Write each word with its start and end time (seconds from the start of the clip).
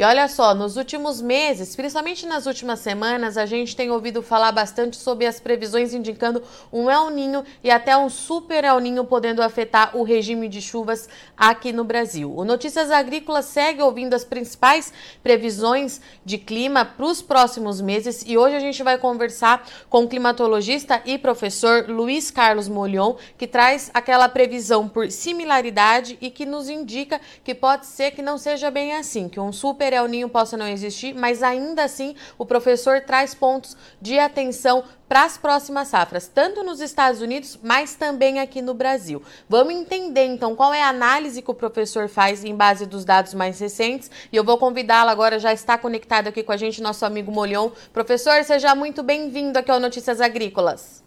E 0.00 0.02
olha 0.02 0.26
só, 0.28 0.54
nos 0.54 0.78
últimos 0.78 1.20
meses, 1.20 1.76
principalmente 1.76 2.24
nas 2.24 2.46
últimas 2.46 2.78
semanas, 2.78 3.36
a 3.36 3.44
gente 3.44 3.76
tem 3.76 3.90
ouvido 3.90 4.22
falar 4.22 4.50
bastante 4.50 4.96
sobre 4.96 5.26
as 5.26 5.38
previsões 5.38 5.92
indicando 5.92 6.42
um 6.72 6.90
El 6.90 7.10
Ninho 7.10 7.44
e 7.62 7.70
até 7.70 7.94
um 7.94 8.08
super 8.08 8.64
El 8.64 8.80
Ninho 8.80 9.04
podendo 9.04 9.42
afetar 9.42 9.94
o 9.94 10.02
regime 10.02 10.48
de 10.48 10.62
chuvas 10.62 11.06
aqui 11.36 11.70
no 11.70 11.84
Brasil. 11.84 12.32
O 12.34 12.46
Notícias 12.46 12.90
Agrícolas 12.90 13.44
segue 13.44 13.82
ouvindo 13.82 14.14
as 14.14 14.24
principais 14.24 14.90
previsões 15.22 16.00
de 16.24 16.38
clima 16.38 16.82
para 16.82 17.04
os 17.04 17.20
próximos 17.20 17.82
meses 17.82 18.24
e 18.26 18.38
hoje 18.38 18.56
a 18.56 18.60
gente 18.60 18.82
vai 18.82 18.96
conversar 18.96 19.68
com 19.90 20.04
o 20.04 20.08
climatologista 20.08 21.02
e 21.04 21.18
professor 21.18 21.90
Luiz 21.90 22.30
Carlos 22.30 22.68
Molion, 22.68 23.16
que 23.36 23.46
traz 23.46 23.90
aquela 23.92 24.30
previsão 24.30 24.88
por 24.88 25.10
similaridade 25.10 26.16
e 26.22 26.30
que 26.30 26.46
nos 26.46 26.70
indica 26.70 27.20
que 27.44 27.54
pode 27.54 27.84
ser 27.84 28.12
que 28.12 28.22
não 28.22 28.38
seja 28.38 28.70
bem 28.70 28.94
assim, 28.94 29.28
que 29.28 29.38
um 29.38 29.52
super 29.52 29.89
El 29.92 30.08
Ninho 30.08 30.28
possa 30.28 30.56
não 30.56 30.66
existir, 30.66 31.14
mas 31.14 31.42
ainda 31.42 31.84
assim 31.84 32.14
o 32.38 32.46
professor 32.46 33.00
traz 33.00 33.34
pontos 33.34 33.76
de 34.00 34.18
atenção 34.18 34.84
para 35.08 35.24
as 35.24 35.36
próximas 35.36 35.88
safras, 35.88 36.28
tanto 36.28 36.62
nos 36.62 36.80
Estados 36.80 37.20
Unidos, 37.20 37.58
mas 37.62 37.96
também 37.96 38.38
aqui 38.38 38.62
no 38.62 38.74
Brasil. 38.74 39.20
Vamos 39.48 39.74
entender 39.74 40.26
então 40.26 40.54
qual 40.54 40.72
é 40.72 40.82
a 40.82 40.88
análise 40.88 41.42
que 41.42 41.50
o 41.50 41.54
professor 41.54 42.08
faz 42.08 42.44
em 42.44 42.54
base 42.54 42.86
dos 42.86 43.04
dados 43.04 43.34
mais 43.34 43.58
recentes 43.58 44.08
e 44.32 44.36
eu 44.36 44.44
vou 44.44 44.56
convidá-lo 44.56 45.10
agora, 45.10 45.38
já 45.38 45.52
está 45.52 45.76
conectado 45.76 46.28
aqui 46.28 46.44
com 46.44 46.52
a 46.52 46.56
gente, 46.56 46.80
nosso 46.80 47.04
amigo 47.04 47.32
Molhão. 47.32 47.72
Professor, 47.92 48.44
seja 48.44 48.72
muito 48.74 49.02
bem-vindo 49.02 49.58
aqui 49.58 49.70
ao 49.70 49.80
Notícias 49.80 50.20
Agrícolas. 50.20 51.02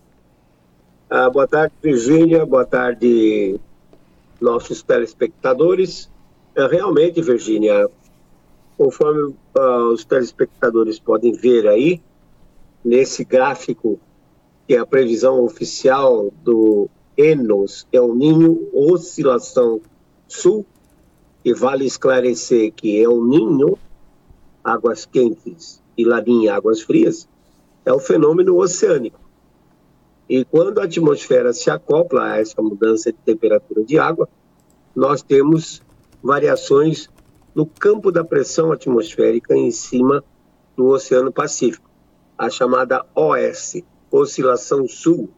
Ah, 1.09 1.29
boa 1.29 1.47
tarde, 1.47 1.73
Virgínia, 1.81 2.45
boa 2.45 2.65
tarde, 2.65 3.59
nossos 4.41 4.83
telespectadores. 4.83 6.09
É, 6.55 6.67
realmente, 6.67 7.21
Virgínia, 7.21 7.89
conforme 8.77 9.21
uh, 9.23 9.93
os 9.93 10.03
telespectadores 10.03 10.99
podem 10.99 11.33
ver 11.33 11.67
aí, 11.67 12.01
nesse 12.83 13.23
gráfico, 13.23 13.99
que 14.67 14.75
é 14.75 14.79
a 14.79 14.85
previsão 14.85 15.43
oficial 15.43 16.31
do 16.43 16.89
ENOS, 17.17 17.87
é 17.91 18.01
o 18.01 18.13
Ninho 18.13 18.69
Oscilação 18.73 19.81
Sul, 20.27 20.65
e 21.45 21.53
vale 21.53 21.85
esclarecer 21.85 22.71
que 22.71 23.01
é 23.01 23.07
o 23.07 23.23
Ninho, 23.23 23.77
águas 24.63 25.05
quentes, 25.05 25.81
e 25.97 26.05
Laninha, 26.05 26.55
águas 26.55 26.81
frias, 26.81 27.27
é 27.85 27.93
o 27.93 27.99
fenômeno 27.99 28.57
oceânico. 28.57 29.19
E 30.27 30.45
quando 30.45 30.79
a 30.79 30.85
atmosfera 30.85 31.53
se 31.53 31.69
acopla 31.69 32.23
a 32.23 32.37
essa 32.39 32.61
mudança 32.61 33.11
de 33.11 33.17
temperatura 33.19 33.83
de 33.83 33.99
água, 33.99 34.27
nós 34.95 35.21
temos 35.21 35.81
variações 36.23 37.09
no 37.53 37.65
campo 37.65 38.11
da 38.11 38.23
pressão 38.23 38.71
atmosférica 38.71 39.55
em 39.55 39.71
cima 39.71 40.23
do 40.75 40.87
Oceano 40.87 41.31
Pacífico 41.31 41.93
a 42.37 42.49
chamada 42.49 43.05
OS, 43.15 43.81
Oscilação 44.11 44.87
Sul, 44.87 45.29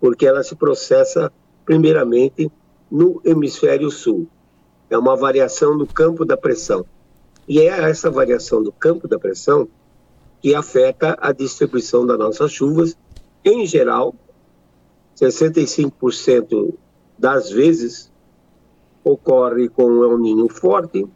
porque 0.00 0.26
ela 0.26 0.42
se 0.42 0.54
processa 0.54 1.32
primeiramente 1.64 2.50
no 2.90 3.20
hemisfério 3.24 3.90
sul. 3.90 4.28
É 4.88 4.96
uma 4.96 5.16
variação 5.16 5.76
no 5.76 5.86
campo 5.86 6.24
da 6.24 6.36
pressão. 6.36 6.84
E 7.48 7.60
é 7.60 7.66
essa 7.66 8.10
variação 8.10 8.62
do 8.62 8.70
campo 8.70 9.08
da 9.08 9.18
pressão 9.18 9.68
que 10.40 10.54
afeta 10.54 11.16
a 11.20 11.32
distribuição 11.32 12.06
das 12.06 12.18
nossas 12.18 12.52
chuvas. 12.52 12.96
Em 13.44 13.66
geral, 13.66 14.14
65% 15.16 16.74
das 17.18 17.50
vezes 17.50 18.12
ocorre 19.02 19.68
com 19.68 19.84
um 19.84 20.04
El 20.04 20.18
Ninho 20.18 20.48
forte, 20.48 21.06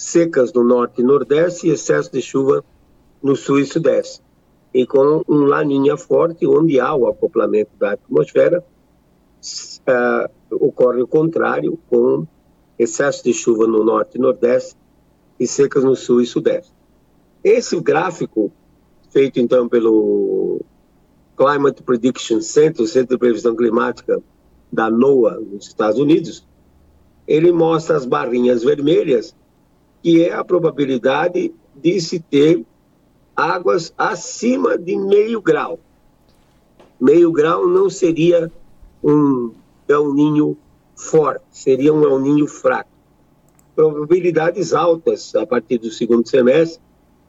secas 0.00 0.50
no 0.54 0.64
norte 0.64 1.02
e 1.02 1.04
nordeste 1.04 1.68
e 1.68 1.72
excesso 1.72 2.10
de 2.10 2.22
chuva 2.22 2.64
no 3.22 3.36
sul 3.36 3.60
e 3.60 3.66
sudeste, 3.66 4.22
e 4.72 4.86
com 4.86 5.22
um 5.28 5.44
laninha 5.44 5.94
forte, 5.94 6.46
onde 6.46 6.80
há 6.80 6.94
o 6.94 7.06
acoplamento 7.06 7.72
da 7.78 7.92
atmosfera, 7.92 8.64
uh, 9.86 10.56
ocorre 10.56 11.02
o 11.02 11.06
contrário, 11.06 11.78
com 11.90 12.26
excesso 12.78 13.22
de 13.22 13.34
chuva 13.34 13.66
no 13.66 13.84
norte 13.84 14.16
e 14.16 14.18
nordeste 14.18 14.74
e 15.38 15.46
secas 15.46 15.84
no 15.84 15.94
sul 15.94 16.22
e 16.22 16.26
sudeste. 16.26 16.72
Esse 17.44 17.78
gráfico, 17.78 18.50
feito 19.10 19.38
então 19.38 19.68
pelo 19.68 20.62
Climate 21.36 21.82
Prediction 21.82 22.40
Center, 22.40 22.82
o 22.82 22.88
Centro 22.88 23.16
de 23.16 23.18
Previsão 23.18 23.54
Climática 23.54 24.18
da 24.72 24.88
NOAA, 24.90 25.40
nos 25.40 25.66
Estados 25.66 26.00
Unidos, 26.00 26.42
ele 27.28 27.52
mostra 27.52 27.98
as 27.98 28.06
barrinhas 28.06 28.64
vermelhas, 28.64 29.34
que 30.02 30.24
é 30.24 30.32
a 30.32 30.44
probabilidade 30.44 31.52
de 31.74 32.00
se 32.00 32.20
ter 32.20 32.64
águas 33.36 33.92
acima 33.96 34.76
de 34.76 34.96
meio 34.96 35.40
grau. 35.40 35.78
Meio 37.00 37.32
grau 37.32 37.66
não 37.66 37.88
seria 37.88 38.50
um 39.02 39.52
El 39.88 40.12
Ninho 40.12 40.56
forte, 40.94 41.44
seria 41.50 41.92
um 41.92 42.02
El 42.02 42.18
Ninho 42.18 42.46
fraco. 42.46 42.90
Probabilidades 43.74 44.74
altas 44.74 45.34
a 45.34 45.46
partir 45.46 45.78
do 45.78 45.90
segundo 45.90 46.28
semestre, 46.28 46.82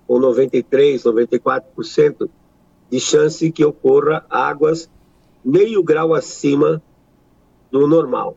com 0.07 0.19
93, 0.19 1.03
94% 1.03 2.29
de 2.89 2.99
chance 2.99 3.49
que 3.51 3.63
ocorra 3.63 4.25
águas 4.29 4.89
meio 5.43 5.81
grau 5.81 6.13
acima 6.13 6.83
do 7.71 7.87
normal. 7.87 8.35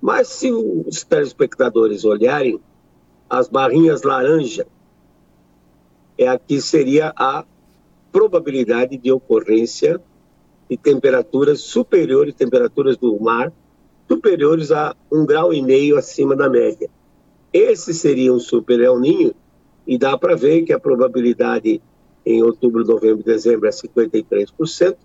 Mas 0.00 0.28
se 0.28 0.50
os 0.50 1.04
telespectadores 1.04 2.04
olharem 2.04 2.58
as 3.28 3.48
barrinhas 3.48 4.02
laranja 4.02 4.66
é 6.16 6.26
aqui 6.26 6.60
seria 6.60 7.12
a 7.16 7.44
probabilidade 8.10 8.96
de 8.96 9.12
ocorrência 9.12 10.00
de 10.68 10.76
temperaturas 10.76 11.60
superiores, 11.60 12.34
temperaturas 12.34 12.96
do 12.96 13.18
mar, 13.20 13.52
superiores 14.08 14.72
a 14.72 14.96
um 15.12 15.24
grau 15.24 15.52
e 15.52 15.62
meio 15.62 15.96
acima 15.96 16.34
da 16.34 16.48
média. 16.48 16.90
Esse 17.52 17.94
seria 17.94 18.32
um 18.32 18.40
super 18.40 18.80
El 18.80 18.98
Ninho, 18.98 19.34
e 19.86 19.96
dá 19.96 20.18
para 20.18 20.36
ver 20.36 20.62
que 20.62 20.72
a 20.72 20.78
probabilidade 20.78 21.80
em 22.26 22.42
outubro, 22.42 22.84
novembro 22.84 23.24
dezembro 23.24 23.66
é 23.66 23.70
53%, 23.70 24.96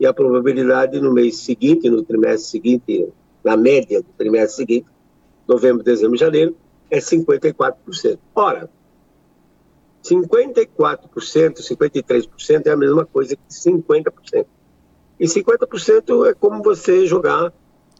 e 0.00 0.06
a 0.06 0.14
probabilidade 0.14 0.98
no 0.98 1.12
mês 1.12 1.36
seguinte, 1.36 1.90
no 1.90 2.02
trimestre 2.02 2.50
seguinte, 2.50 3.08
na 3.44 3.56
média 3.56 4.00
do 4.00 4.08
trimestre 4.16 4.56
seguinte, 4.56 4.86
novembro, 5.46 5.84
dezembro 5.84 6.16
janeiro, 6.16 6.56
é 6.94 6.98
54%. 6.98 8.18
Ora, 8.34 8.70
54%, 10.02 10.68
53% 11.60 12.66
é 12.66 12.70
a 12.70 12.76
mesma 12.76 13.04
coisa 13.04 13.36
que 13.36 13.42
50%. 13.48 14.46
E 15.18 15.26
50% 15.26 16.28
é 16.28 16.34
como 16.34 16.62
você 16.62 17.06
jogar 17.06 17.52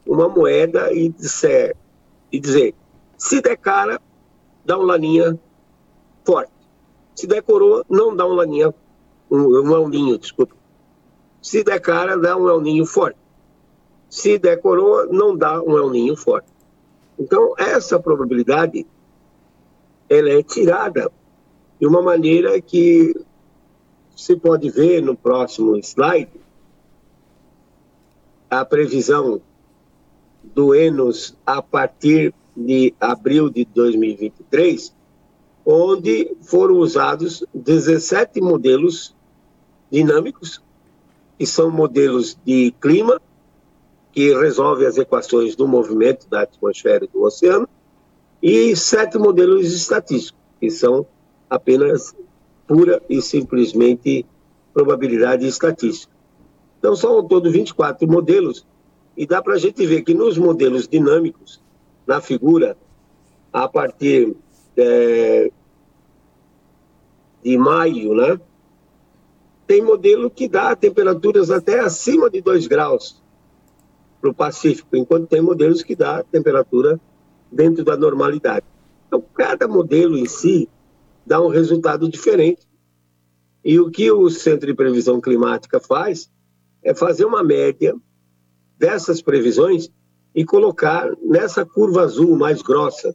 uma 0.07 0.29
moeda 0.29 0.93
e 0.93 1.09
dizer, 1.09 1.77
e 2.31 2.39
dizer 2.39 2.75
se 3.17 3.41
der 3.41 3.57
cara, 3.57 4.01
dá 4.65 4.79
um 4.79 4.83
laninha 4.83 5.39
forte. 6.25 6.53
Se 7.15 7.27
der 7.27 7.43
coroa, 7.43 7.85
não 7.89 8.15
dá 8.15 8.27
um 8.27 8.35
laninha, 8.35 8.75
um, 9.31 9.61
um 9.61 9.73
elninho, 9.73 10.19
desculpa. 10.19 10.55
Se 11.41 11.63
der 11.63 11.81
cara, 11.81 12.19
dá 12.19 12.37
um 12.37 12.49
elninho 12.49 12.85
forte. 12.85 13.19
Se 14.11 14.39
der 14.39 14.61
coroa, 14.61 15.07
não 15.07 15.37
dá 15.37 15.63
um 15.63 15.77
elninho 15.79 16.17
forte. 16.17 16.54
Então, 17.19 17.55
essa 17.59 17.99
probabilidade, 17.99 18.87
ela 20.09 20.31
é 20.31 20.43
tirada 20.43 21.11
de 21.81 21.87
uma 21.87 22.03
maneira 22.03 22.61
que 22.61 23.15
se 24.17 24.37
pode 24.37 24.71
ver 24.71 25.03
no 25.03 25.17
próximo 25.17 25.77
slide 25.77 26.41
a 28.49 28.65
previsão 28.65 29.41
do 30.43 30.75
Enos 30.75 31.37
a 31.45 31.61
partir 31.61 32.35
de 32.57 32.95
abril 33.01 33.51
de 33.51 33.65
2023, 33.65 34.95
onde 35.67 36.37
foram 36.43 36.77
usados 36.77 37.45
17 37.53 38.41
modelos 38.41 39.15
dinâmicos, 39.91 40.63
que 41.39 41.47
são 41.47 41.71
modelos 41.71 42.39
de 42.45 42.73
clima, 42.81 43.21
que 44.15 44.33
resolvem 44.33 44.87
as 44.87 44.97
equações 44.97 45.57
do 45.57 45.67
movimento 45.67 46.29
da 46.29 46.43
atmosfera 46.43 47.05
e 47.05 47.09
do 47.09 47.25
oceano, 47.25 47.69
e 48.41 48.77
sete 48.77 49.19
modelos 49.19 49.73
estatísticos, 49.73 50.41
que 50.61 50.71
são 50.71 51.05
apenas 51.51 52.15
pura 52.65 53.03
e 53.11 53.21
simplesmente 53.21 54.25
probabilidade 54.73 55.45
estatística. 55.49 56.13
Então, 56.79 56.95
são 56.95 57.15
ao 57.15 57.25
todo 57.25 57.51
24 57.51 58.07
modelos, 58.07 58.65
e 59.17 59.27
dá 59.27 59.43
para 59.43 59.55
a 59.55 59.59
gente 59.59 59.85
ver 59.85 60.03
que 60.03 60.15
nos 60.15 60.39
modelos 60.39 60.87
dinâmicos, 60.87 61.61
na 62.07 62.21
figura, 62.21 62.77
a 63.53 63.67
partir 63.67 64.37
é, 64.77 65.51
de 67.43 67.59
maio, 67.59 68.15
né, 68.15 68.41
tem 69.67 69.83
modelo 69.83 70.31
que 70.31 70.47
dá 70.47 70.77
temperaturas 70.77 71.51
até 71.51 71.81
acima 71.81 72.31
de 72.31 72.41
2 72.41 72.69
graus 72.69 73.24
para 74.25 74.31
o 74.31 74.35
Pacífico, 74.35 74.97
enquanto 74.97 75.29
tem 75.29 75.43
modelos 75.43 75.83
que 75.83 75.95
dá 75.95 76.23
temperatura 76.23 76.99
dentro 77.53 77.85
da 77.85 77.95
normalidade. 77.95 78.65
Então, 79.07 79.23
cada 79.35 79.69
modelo 79.69 80.17
em 80.17 80.25
si 80.25 80.67
dá 81.27 81.43
um 81.43 81.49
resultado 81.49 82.09
diferente. 82.09 82.67
E 83.63 83.79
o 83.79 83.91
que 83.91 84.11
o 84.11 84.31
Centro 84.31 84.67
de 84.67 84.75
Previsão 84.75 85.21
Climática 85.21 85.79
faz 85.79 86.31
é 86.83 86.95
fazer 86.95 87.27
uma 87.27 87.45
média 87.45 87.95
dessas 88.79 89.21
previsões 89.21 89.91
e 90.35 90.43
colocar 90.43 91.15
nessa 91.23 91.67
curva 91.67 92.03
azul 92.03 92.35
mais 92.35 92.63
grossa, 92.63 93.15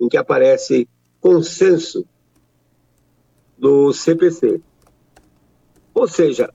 em 0.00 0.08
que 0.08 0.16
aparece 0.16 0.88
consenso 1.20 2.06
do 3.58 3.92
CPC. 3.92 4.62
Ou 5.92 6.08
seja, 6.08 6.50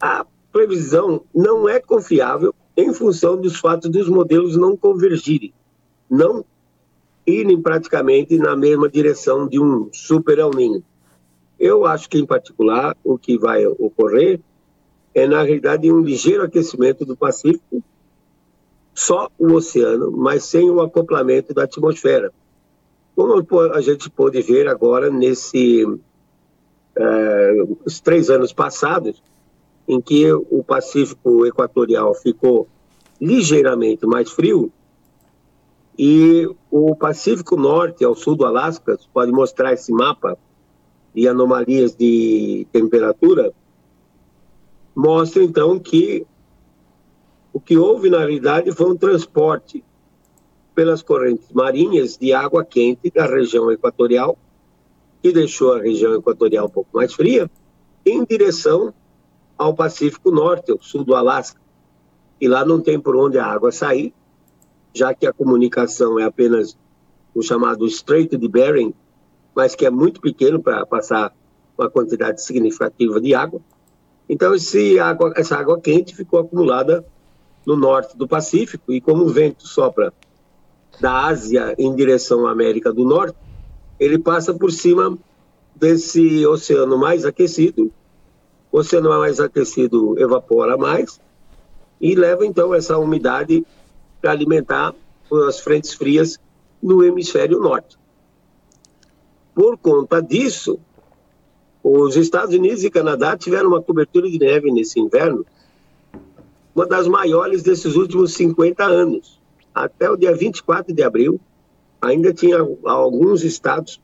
a 0.00 0.26
previsão 0.56 1.22
não 1.34 1.68
é 1.68 1.78
confiável 1.78 2.54
em 2.74 2.90
função 2.90 3.36
dos 3.36 3.58
fatos 3.58 3.90
dos 3.90 4.08
modelos 4.08 4.56
não 4.56 4.74
convergirem, 4.74 5.52
não 6.08 6.42
irem 7.26 7.60
praticamente 7.60 8.38
na 8.38 8.56
mesma 8.56 8.88
direção 8.88 9.46
de 9.46 9.60
um 9.60 9.90
super 9.92 10.38
El 10.38 10.50
Niño. 10.52 10.82
Eu 11.60 11.84
acho 11.84 12.08
que, 12.08 12.18
em 12.18 12.24
particular, 12.24 12.96
o 13.04 13.18
que 13.18 13.36
vai 13.36 13.66
ocorrer 13.66 14.40
é, 15.14 15.26
na 15.26 15.42
realidade, 15.42 15.92
um 15.92 16.00
ligeiro 16.00 16.42
aquecimento 16.42 17.04
do 17.04 17.14
Pacífico, 17.14 17.82
só 18.94 19.28
o 19.38 19.52
oceano, 19.52 20.10
mas 20.10 20.44
sem 20.44 20.70
o 20.70 20.80
acoplamento 20.80 21.52
da 21.52 21.64
atmosfera. 21.64 22.32
Como 23.14 23.44
a 23.74 23.80
gente 23.82 24.08
pôde 24.08 24.40
ver 24.40 24.68
agora 24.68 25.10
nesses 25.10 25.86
é, 26.96 27.52
três 28.02 28.30
anos 28.30 28.54
passados, 28.54 29.22
em 29.88 30.00
que 30.00 30.32
o 30.32 30.64
Pacífico 30.64 31.46
Equatorial 31.46 32.14
ficou 32.14 32.68
ligeiramente 33.20 34.06
mais 34.06 34.30
frio 34.30 34.72
e 35.98 36.46
o 36.70 36.94
Pacífico 36.94 37.56
Norte, 37.56 38.04
ao 38.04 38.14
sul 38.14 38.36
do 38.36 38.44
Alasca, 38.44 38.98
pode 39.12 39.32
mostrar 39.32 39.72
esse 39.72 39.90
mapa 39.92 40.36
de 41.14 41.26
anomalias 41.26 41.94
de 41.96 42.66
temperatura, 42.70 43.52
mostra 44.94 45.42
então 45.42 45.78
que 45.78 46.26
o 47.52 47.60
que 47.60 47.78
houve 47.78 48.10
na 48.10 48.18
realidade 48.18 48.70
foi 48.72 48.90
um 48.90 48.96
transporte 48.96 49.82
pelas 50.74 51.00
correntes 51.00 51.50
marinhas 51.54 52.18
de 52.18 52.34
água 52.34 52.62
quente 52.62 53.10
da 53.10 53.24
região 53.24 53.72
equatorial, 53.72 54.36
que 55.22 55.32
deixou 55.32 55.72
a 55.72 55.80
região 55.80 56.14
equatorial 56.14 56.66
um 56.66 56.70
pouco 56.70 56.90
mais 56.92 57.14
fria, 57.14 57.50
em 58.04 58.22
direção 58.26 58.92
ao 59.56 59.74
Pacífico 59.74 60.30
Norte, 60.30 60.70
ao 60.70 60.80
sul 60.80 61.04
do 61.04 61.14
Alasca. 61.14 61.60
E 62.40 62.48
lá 62.48 62.64
não 62.64 62.80
tem 62.80 63.00
por 63.00 63.16
onde 63.16 63.38
a 63.38 63.46
água 63.46 63.72
sair, 63.72 64.12
já 64.94 65.14
que 65.14 65.26
a 65.26 65.32
comunicação 65.32 66.18
é 66.18 66.24
apenas 66.24 66.76
o 67.34 67.42
chamado 67.42 67.86
Estreito 67.86 68.36
de 68.36 68.48
Bering, 68.48 68.94
mas 69.54 69.74
que 69.74 69.86
é 69.86 69.90
muito 69.90 70.20
pequeno 70.20 70.62
para 70.62 70.84
passar 70.84 71.34
uma 71.76 71.90
quantidade 71.90 72.42
significativa 72.42 73.20
de 73.20 73.34
água. 73.34 73.60
Então, 74.28 74.52
água, 75.02 75.32
essa 75.36 75.56
água 75.56 75.80
quente 75.80 76.14
ficou 76.14 76.40
acumulada 76.40 77.04
no 77.64 77.76
norte 77.76 78.16
do 78.16 78.28
Pacífico, 78.28 78.92
e 78.92 79.00
como 79.00 79.24
o 79.24 79.28
vento 79.28 79.66
sopra 79.66 80.12
da 81.00 81.26
Ásia 81.26 81.74
em 81.78 81.94
direção 81.94 82.46
à 82.46 82.52
América 82.52 82.92
do 82.92 83.04
Norte, 83.04 83.36
ele 83.98 84.18
passa 84.18 84.54
por 84.54 84.70
cima 84.70 85.18
desse 85.74 86.46
oceano 86.46 86.96
mais 86.96 87.24
aquecido. 87.24 87.92
O 88.76 88.80
oceano 88.80 89.08
mais 89.08 89.40
aquecido 89.40 90.20
evapora 90.20 90.76
mais 90.76 91.18
e 91.98 92.14
leva 92.14 92.44
então 92.44 92.74
essa 92.74 92.98
umidade 92.98 93.64
para 94.20 94.32
alimentar 94.32 94.94
as 95.48 95.58
frentes 95.60 95.94
frias 95.94 96.38
no 96.82 97.02
hemisfério 97.02 97.58
norte. 97.58 97.96
Por 99.54 99.78
conta 99.78 100.20
disso, 100.20 100.78
os 101.82 102.16
Estados 102.16 102.54
Unidos 102.54 102.84
e 102.84 102.90
Canadá 102.90 103.34
tiveram 103.34 103.68
uma 103.70 103.80
cobertura 103.80 104.28
de 104.28 104.38
neve 104.38 104.70
nesse 104.70 105.00
inverno, 105.00 105.46
uma 106.74 106.84
das 106.84 107.08
maiores 107.08 107.62
desses 107.62 107.96
últimos 107.96 108.34
50 108.34 108.84
anos. 108.84 109.40
Até 109.74 110.10
o 110.10 110.18
dia 110.18 110.36
24 110.36 110.92
de 110.92 111.02
abril, 111.02 111.40
ainda 111.98 112.30
tinha 112.30 112.58
alguns 112.84 113.42
estados, 113.42 113.98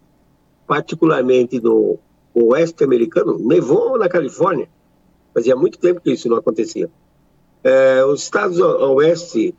particularmente 0.67 1.61
no 1.61 1.99
oeste 2.35 2.85
americano, 2.85 3.39
nevou 3.39 3.99
na 3.99 4.09
Califórnia. 4.09 4.69
Fazia 5.35 5.57
muito 5.57 5.79
tempo 5.79 6.01
que 6.01 6.13
isso 6.13 6.29
não 6.29 6.37
acontecia. 6.37 6.91
É, 7.65 8.05
os 8.05 8.23
estados 8.23 8.59
oeste 8.59 9.55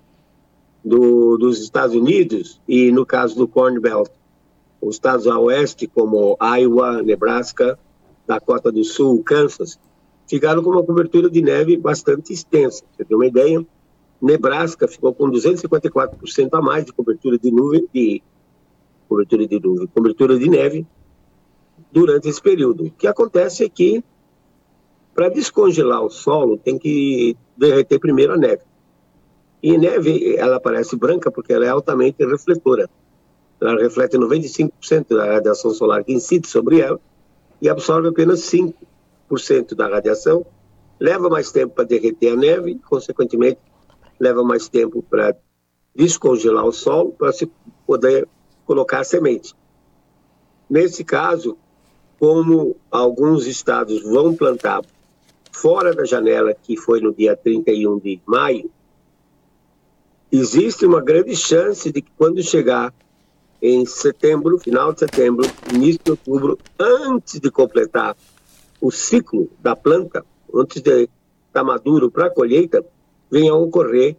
do, 0.83 1.37
dos 1.37 1.61
Estados 1.61 1.95
Unidos, 1.95 2.61
e 2.67 2.91
no 2.91 3.05
caso 3.05 3.35
do 3.35 3.47
Corn 3.47 3.79
Belt, 3.79 4.09
os 4.81 4.95
estados 4.95 5.27
a 5.27 5.39
oeste, 5.39 5.87
como 5.87 6.37
Iowa, 6.41 7.01
Nebraska, 7.01 7.79
Dakota 8.27 8.71
do 8.71 8.83
Sul, 8.83 9.23
Kansas, 9.23 9.79
ficaram 10.27 10.61
com 10.61 10.71
uma 10.71 10.83
cobertura 10.83 11.29
de 11.29 11.41
neve 11.41 11.77
bastante 11.77 12.33
extensa. 12.33 12.83
Você 12.91 13.05
tem 13.05 13.15
uma 13.15 13.25
ideia? 13.25 13.65
Nebraska 14.21 14.87
ficou 14.87 15.13
com 15.13 15.29
254% 15.29 16.49
a 16.51 16.61
mais 16.61 16.85
de 16.85 16.93
cobertura 16.93 17.37
de 17.37 17.51
nuvem, 17.51 17.87
de 17.93 18.21
cobertura 19.07 19.47
de 19.47 19.59
nuvem, 19.59 19.87
cobertura 19.87 20.37
de 20.37 20.49
neve 20.49 20.85
durante 21.93 22.27
esse 22.27 22.41
período. 22.41 22.85
O 22.87 22.91
que 22.91 23.05
acontece 23.05 23.63
é 23.63 23.69
que 23.69 24.03
para 25.13 25.29
descongelar 25.29 26.01
o 26.01 26.09
solo 26.09 26.57
tem 26.57 26.77
que 26.79 27.37
derreter 27.55 27.99
primeiro 27.99 28.33
a 28.33 28.37
neve. 28.37 28.63
E 29.61 29.77
neve, 29.77 30.35
ela 30.35 30.59
parece 30.59 30.95
branca 30.95 31.31
porque 31.31 31.53
ela 31.53 31.65
é 31.65 31.69
altamente 31.69 32.25
refletora. 32.25 32.89
Ela 33.61 33.79
reflete 33.79 34.17
95% 34.17 35.15
da 35.15 35.33
radiação 35.33 35.71
solar 35.71 36.03
que 36.03 36.11
incide 36.11 36.47
sobre 36.47 36.81
ela 36.81 36.99
e 37.61 37.69
absorve 37.69 38.09
apenas 38.09 38.41
5% 38.41 38.73
da 39.75 39.87
radiação, 39.87 40.45
leva 40.99 41.29
mais 41.29 41.51
tempo 41.51 41.75
para 41.75 41.85
derreter 41.85 42.33
a 42.33 42.35
neve, 42.35 42.81
consequentemente, 42.89 43.59
leva 44.19 44.43
mais 44.43 44.67
tempo 44.67 45.03
para 45.03 45.35
descongelar 45.95 46.65
o 46.65 46.73
solo 46.73 47.11
para 47.11 47.31
se 47.31 47.49
poder 47.85 48.27
colocar 48.65 48.99
a 48.99 49.03
semente. 49.03 49.53
Nesse 50.69 51.03
caso, 51.03 51.57
como 52.23 52.77
alguns 52.89 53.47
estados 53.47 54.01
vão 54.01 54.33
plantar 54.33 54.81
fora 55.51 55.93
da 55.93 56.05
janela, 56.05 56.53
que 56.53 56.77
foi 56.77 57.01
no 57.01 57.13
dia 57.13 57.35
31 57.35 57.99
de 57.99 58.17
maio, 58.25 58.71
existe 60.31 60.85
uma 60.85 61.01
grande 61.01 61.35
chance 61.35 61.91
de 61.91 62.01
que 62.01 62.09
quando 62.17 62.41
chegar 62.41 62.93
em 63.61 63.85
setembro, 63.85 64.57
final 64.57 64.93
de 64.93 65.01
setembro, 65.01 65.45
início 65.69 65.99
de 66.01 66.11
outubro, 66.11 66.57
antes 66.79 67.41
de 67.41 67.51
completar 67.51 68.15
o 68.79 68.89
ciclo 68.89 69.49
da 69.59 69.75
planta, 69.75 70.25
antes 70.55 70.81
de 70.81 71.09
estar 71.47 71.63
maduro 71.65 72.09
para 72.09 72.27
a 72.27 72.33
colheita, 72.33 72.85
venham 73.29 73.61
ocorrer 73.61 74.15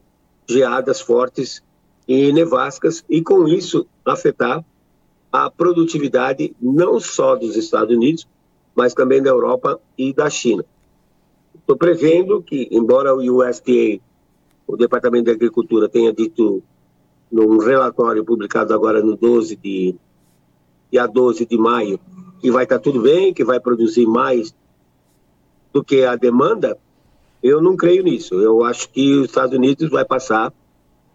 geadas 0.47 1.01
fortes 1.01 1.63
e 2.07 2.31
nevascas 2.35 3.03
e 3.09 3.23
com 3.23 3.49
isso 3.49 3.87
afetar 4.05 4.63
a 5.35 5.51
produtividade 5.51 6.55
não 6.63 7.01
só 7.01 7.35
dos 7.35 7.57
Estados 7.57 7.93
Unidos, 7.93 8.25
mas 8.73 8.95
também 8.95 9.21
da 9.21 9.31
Europa 9.31 9.81
e 9.99 10.13
da 10.13 10.31
China. 10.31 10.65
Estou 11.57 11.77
prevendo 11.77 12.41
que, 12.41 12.69
embora 12.71 13.13
o 13.13 13.19
USDA, 13.19 14.01
o 14.65 14.77
Departamento 14.77 15.25
de 15.25 15.33
Agricultura, 15.33 15.89
tenha 15.89 16.13
dito 16.13 16.63
num 17.33 17.59
relatório 17.59 18.25
publicado 18.25 18.73
agora 18.73 19.03
no 19.03 19.17
12 19.17 19.57
de 19.57 19.97
dia 20.93 21.09
12 21.09 21.47
de 21.47 21.59
maio, 21.59 21.99
que 22.41 22.49
vai 22.53 22.63
estar 22.63 22.77
tá 22.77 22.83
tudo 22.83 23.03
bem, 23.03 23.35
que 23.35 23.43
vai 23.43 23.59
produzir 23.59 24.07
mais 24.07 24.55
do 25.73 25.83
que 25.83 26.05
a 26.05 26.15
demanda, 26.15 26.79
eu 27.43 27.61
não 27.61 27.75
creio 27.75 28.05
nisso. 28.05 28.37
Eu 28.37 28.63
acho 28.63 28.89
que 28.89 29.17
os 29.17 29.27
Estados 29.27 29.57
Unidos 29.57 29.91
vai 29.91 30.05
passar 30.05 30.53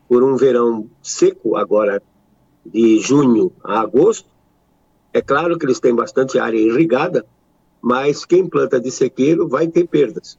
por 0.10 0.22
um 0.26 0.36
verão 0.36 0.90
seco 1.02 1.56
agora 1.56 2.04
de 2.72 3.00
junho 3.00 3.52
a 3.64 3.82
agosto. 3.82 4.28
É 5.12 5.22
claro 5.22 5.58
que 5.58 5.66
eles 5.66 5.80
têm 5.80 5.94
bastante 5.94 6.38
área 6.38 6.58
irrigada, 6.58 7.26
mas 7.82 8.26
quem 8.26 8.48
planta 8.48 8.80
de 8.80 8.92
sequeiro 8.92 9.48
vai 9.48 9.68
ter 9.68 9.88
perdas. 9.88 10.38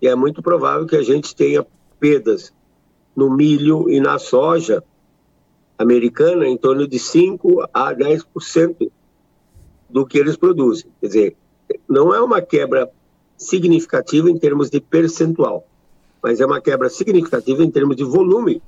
E 0.00 0.08
é 0.08 0.14
muito 0.14 0.42
provável 0.42 0.86
que 0.86 0.96
a 0.96 1.02
gente 1.02 1.34
tenha 1.34 1.64
perdas 2.00 2.52
no 3.14 3.30
milho 3.30 3.88
e 3.88 4.00
na 4.00 4.18
soja 4.18 4.82
americana 5.78 6.46
em 6.46 6.56
torno 6.56 6.86
de 6.88 6.98
5 6.98 7.68
a 7.72 7.94
10% 7.94 8.90
do 9.88 10.06
que 10.06 10.18
eles 10.18 10.36
produzem. 10.36 10.90
Quer 11.00 11.06
dizer, 11.06 11.36
não 11.88 12.14
é 12.14 12.20
uma 12.20 12.40
quebra 12.40 12.90
significativa 13.36 14.30
em 14.30 14.38
termos 14.38 14.70
de 14.70 14.80
percentual, 14.80 15.66
mas 16.22 16.40
é 16.40 16.46
uma 16.46 16.60
quebra 16.60 16.88
significativa 16.88 17.62
em 17.62 17.70
termos 17.70 17.96
de 17.96 18.04
volume, 18.04 18.62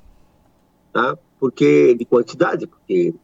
tá? 0.93 1.17
Porque 1.39 1.95
de 1.95 2.05
quantidade, 2.05 2.67
porque 2.67 3.15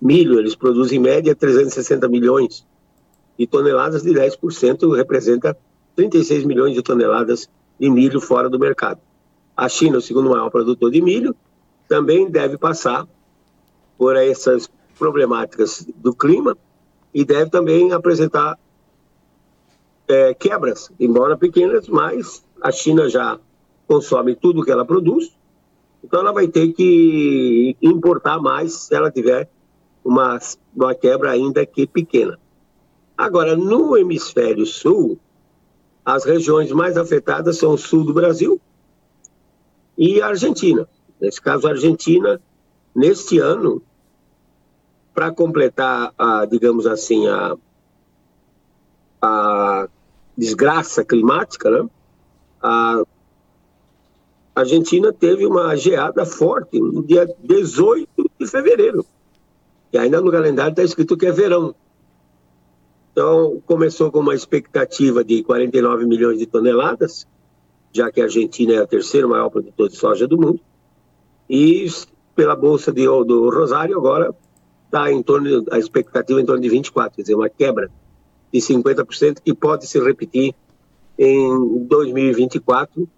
milho 0.00 0.38
eles 0.38 0.54
produzem 0.54 0.98
em 0.98 1.02
média 1.02 1.34
360 1.34 2.08
milhões 2.08 2.66
de 3.38 3.46
toneladas, 3.46 4.02
de 4.02 4.10
10% 4.10 4.94
representa 4.96 5.56
36 5.94 6.44
milhões 6.44 6.74
de 6.74 6.82
toneladas 6.82 7.48
de 7.78 7.90
milho 7.90 8.20
fora 8.20 8.48
do 8.48 8.58
mercado. 8.58 9.00
A 9.56 9.68
China, 9.68 9.98
o 9.98 10.02
segundo 10.02 10.30
maior 10.30 10.50
produtor 10.50 10.90
de 10.90 11.00
milho, 11.00 11.34
também 11.88 12.30
deve 12.30 12.56
passar 12.56 13.06
por 13.98 14.16
essas 14.16 14.70
problemáticas 14.98 15.86
do 15.96 16.14
clima 16.14 16.56
e 17.12 17.24
deve 17.24 17.50
também 17.50 17.92
apresentar 17.92 18.58
é, 20.08 20.34
quebras, 20.34 20.90
embora 20.98 21.36
pequenas, 21.36 21.88
mas 21.88 22.44
a 22.60 22.70
China 22.70 23.08
já 23.08 23.38
consome 23.86 24.34
tudo 24.34 24.64
que 24.64 24.70
ela 24.70 24.84
produz, 24.84 25.36
então 26.02 26.20
ela 26.20 26.32
vai 26.32 26.48
ter 26.48 26.72
que 26.72 27.76
importar 27.80 28.40
mais 28.40 28.72
se 28.72 28.94
ela 28.94 29.10
tiver 29.10 29.48
uma, 30.04 30.38
uma 30.74 30.94
quebra 30.94 31.30
ainda 31.30 31.64
que 31.64 31.86
pequena. 31.86 32.38
Agora, 33.16 33.56
no 33.56 33.96
hemisfério 33.96 34.66
sul, 34.66 35.18
as 36.04 36.24
regiões 36.24 36.72
mais 36.72 36.96
afetadas 36.96 37.58
são 37.58 37.74
o 37.74 37.78
sul 37.78 38.04
do 38.04 38.12
Brasil 38.12 38.60
e 39.96 40.20
a 40.20 40.28
Argentina. 40.28 40.88
Nesse 41.20 41.40
caso, 41.40 41.68
a 41.68 41.70
Argentina, 41.70 42.40
neste 42.94 43.38
ano, 43.38 43.80
para 45.14 45.30
completar, 45.30 46.12
a, 46.18 46.44
digamos 46.46 46.86
assim, 46.86 47.28
a, 47.28 47.56
a 49.20 49.88
desgraça 50.36 51.04
climática, 51.04 51.70
né? 51.70 51.88
a 52.60 53.02
Argentina 54.54 55.12
teve 55.12 55.46
uma 55.46 55.74
geada 55.76 56.26
forte 56.26 56.78
no 56.78 57.02
dia 57.02 57.26
18 57.42 58.30
de 58.38 58.46
fevereiro. 58.46 59.04
E 59.92 59.98
ainda 59.98 60.20
no 60.20 60.30
calendário 60.30 60.72
está 60.72 60.82
escrito 60.82 61.16
que 61.16 61.26
é 61.26 61.32
verão. 61.32 61.74
Então, 63.12 63.62
começou 63.66 64.10
com 64.10 64.20
uma 64.20 64.34
expectativa 64.34 65.22
de 65.22 65.42
49 65.42 66.06
milhões 66.06 66.38
de 66.38 66.46
toneladas, 66.46 67.26
já 67.92 68.10
que 68.10 68.20
a 68.20 68.24
Argentina 68.24 68.74
é 68.74 68.78
a 68.78 68.86
terceira 68.86 69.28
maior 69.28 69.50
produtora 69.50 69.90
de 69.90 69.96
soja 69.96 70.26
do 70.26 70.38
mundo. 70.38 70.60
E 71.48 71.86
pela 72.34 72.56
Bolsa 72.56 72.90
de, 72.90 73.04
do 73.04 73.50
Rosário, 73.50 73.98
agora 73.98 74.34
está 74.86 75.12
em 75.12 75.22
torno, 75.22 75.64
a 75.70 75.78
expectativa 75.78 76.40
é 76.40 76.42
em 76.42 76.46
torno 76.46 76.62
de 76.62 76.68
24, 76.68 77.16
quer 77.16 77.22
dizer, 77.22 77.34
uma 77.34 77.48
quebra 77.48 77.90
de 78.52 78.60
50% 78.60 79.40
que 79.42 79.54
pode 79.54 79.86
se 79.86 79.98
repetir 79.98 80.54
em 81.18 81.84
2024, 81.84 83.08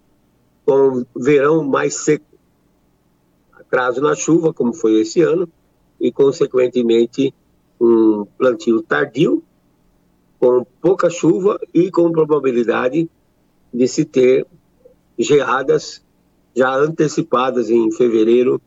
com 0.65 1.05
verão 1.15 1.63
mais 1.63 1.95
seco. 1.95 2.25
Atraso 3.53 4.01
na 4.01 4.15
chuva, 4.15 4.53
como 4.53 4.73
foi 4.73 5.01
esse 5.01 5.21
ano, 5.21 5.47
e, 5.99 6.11
consequentemente, 6.11 7.33
um 7.79 8.25
plantio 8.37 8.81
tardio, 8.81 9.43
com 10.39 10.65
pouca 10.81 11.09
chuva 11.09 11.59
e 11.73 11.89
com 11.89 12.11
probabilidade 12.11 13.09
de 13.73 13.87
se 13.87 14.05
ter 14.05 14.45
geadas 15.17 16.03
já 16.55 16.75
antecipadas 16.75 17.69
em 17.69 17.91
fevereiro 17.91 18.61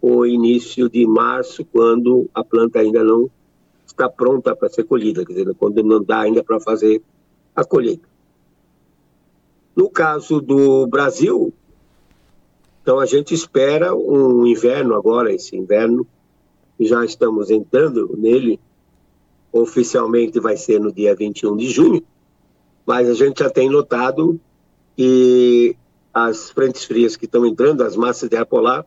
ou 0.00 0.26
início 0.26 0.88
de 0.88 1.06
março, 1.06 1.64
quando 1.64 2.28
a 2.34 2.44
planta 2.44 2.80
ainda 2.80 3.02
não 3.02 3.30
está 3.86 4.08
pronta 4.08 4.54
para 4.54 4.68
ser 4.68 4.84
colhida, 4.84 5.24
quer 5.24 5.32
dizer, 5.32 5.54
quando 5.54 5.82
não 5.82 6.02
dá 6.02 6.20
ainda 6.20 6.42
para 6.44 6.60
fazer 6.60 7.02
a 7.54 7.64
colheita. 7.64 8.13
No 9.76 9.90
caso 9.90 10.40
do 10.40 10.86
Brasil, 10.86 11.52
então 12.82 13.00
a 13.00 13.06
gente 13.06 13.34
espera 13.34 13.94
um 13.94 14.46
inverno 14.46 14.94
agora, 14.94 15.32
esse 15.32 15.56
inverno, 15.56 16.06
já 16.78 17.04
estamos 17.04 17.50
entrando 17.50 18.14
nele, 18.16 18.60
oficialmente 19.52 20.38
vai 20.38 20.56
ser 20.56 20.80
no 20.80 20.92
dia 20.92 21.14
21 21.14 21.56
de 21.56 21.70
junho, 21.70 22.02
mas 22.84 23.08
a 23.08 23.14
gente 23.14 23.38
já 23.38 23.48
tem 23.48 23.70
notado 23.70 24.38
que 24.96 25.76
as 26.12 26.50
frentes 26.50 26.84
frias 26.84 27.16
que 27.16 27.24
estão 27.24 27.44
entrando, 27.46 27.82
as 27.82 27.96
massas 27.96 28.28
de 28.28 28.36
ar 28.36 28.46
polar, 28.46 28.84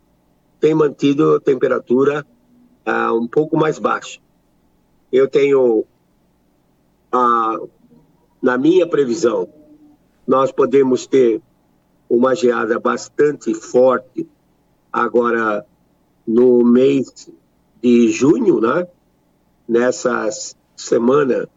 têm 0.60 0.74
mantido 0.74 1.36
a 1.36 1.40
temperatura 1.40 2.26
ah, 2.86 3.14
um 3.14 3.28
pouco 3.28 3.58
mais 3.58 3.80
baixa. 3.80 4.20
Eu 5.12 5.28
tenho, 5.28 5.86
ah, 7.12 7.58
na 8.42 8.58
minha 8.58 8.88
previsão, 8.88 9.50
nós 10.28 10.52
podemos 10.52 11.08
ter 11.08 11.42
uma 12.10 12.36
geada 12.36 12.80
bastante 12.80 13.54
forte 13.54 14.28
agora 14.92 15.66
no 16.28 16.64
mês 16.64 17.30
de 17.82 18.10
junho, 18.10 18.60
né? 18.60 18.88
Nessa 19.68 20.30
semana 20.76 21.50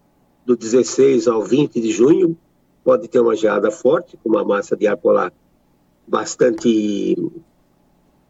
do 0.46 0.56
16 0.56 1.28
ao 1.28 1.42
20 1.42 1.80
de 1.80 1.90
junho, 1.90 2.36
pode 2.84 3.08
ter 3.08 3.20
uma 3.20 3.36
geada 3.36 3.70
forte, 3.70 4.16
com 4.16 4.30
uma 4.30 4.44
massa 4.44 4.76
de 4.76 4.86
ar 4.86 4.96
polar 4.96 5.32
bastante 6.06 7.16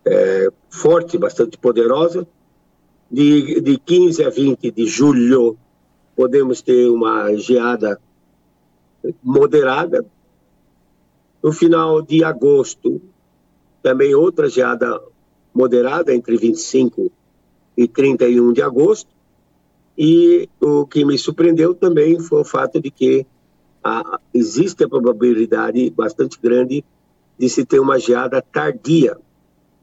é, 0.04 0.48
forte, 0.70 1.16
bastante 1.16 1.56
poderosa. 1.58 2.26
De, 3.10 3.60
de 3.60 3.76
15 3.78 4.24
a 4.24 4.30
20 4.30 4.70
de 4.70 4.86
julho, 4.86 5.58
podemos 6.14 6.62
ter 6.62 6.88
uma 6.88 7.34
geada 7.34 8.00
moderada. 9.22 10.06
No 11.42 11.52
final 11.52 12.02
de 12.02 12.22
agosto, 12.22 13.00
também 13.82 14.14
outra 14.14 14.48
geada 14.48 15.00
moderada, 15.54 16.14
entre 16.14 16.36
25 16.36 17.10
e 17.76 17.88
31 17.88 18.52
de 18.52 18.62
agosto. 18.62 19.10
E 19.96 20.48
o 20.60 20.86
que 20.86 21.04
me 21.04 21.18
surpreendeu 21.18 21.74
também 21.74 22.18
foi 22.20 22.40
o 22.40 22.44
fato 22.44 22.80
de 22.80 22.90
que 22.90 23.26
a, 23.82 24.20
existe 24.32 24.84
a 24.84 24.88
probabilidade 24.88 25.90
bastante 25.90 26.38
grande 26.40 26.84
de 27.38 27.48
se 27.48 27.64
ter 27.64 27.80
uma 27.80 27.98
geada 27.98 28.42
tardia, 28.42 29.16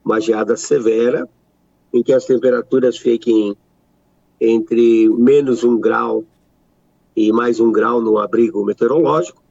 uma 0.04 0.20
geada 0.20 0.56
severa, 0.56 1.28
em 1.92 2.02
que 2.02 2.12
as 2.12 2.24
temperaturas 2.24 2.96
fiquem 2.96 3.56
entre 4.40 5.08
menos 5.08 5.64
um 5.64 5.78
grau 5.78 6.24
e 7.16 7.32
mais 7.32 7.58
um 7.58 7.72
grau 7.72 8.00
no 8.00 8.18
abrigo 8.18 8.64
meteorológico, 8.64 9.42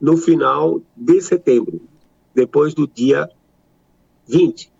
no 0.00 0.16
final 0.16 0.80
de 0.96 1.20
setembro, 1.20 1.80
depois 2.34 2.74
do 2.74 2.86
dia 2.86 3.28
20, 4.26 4.70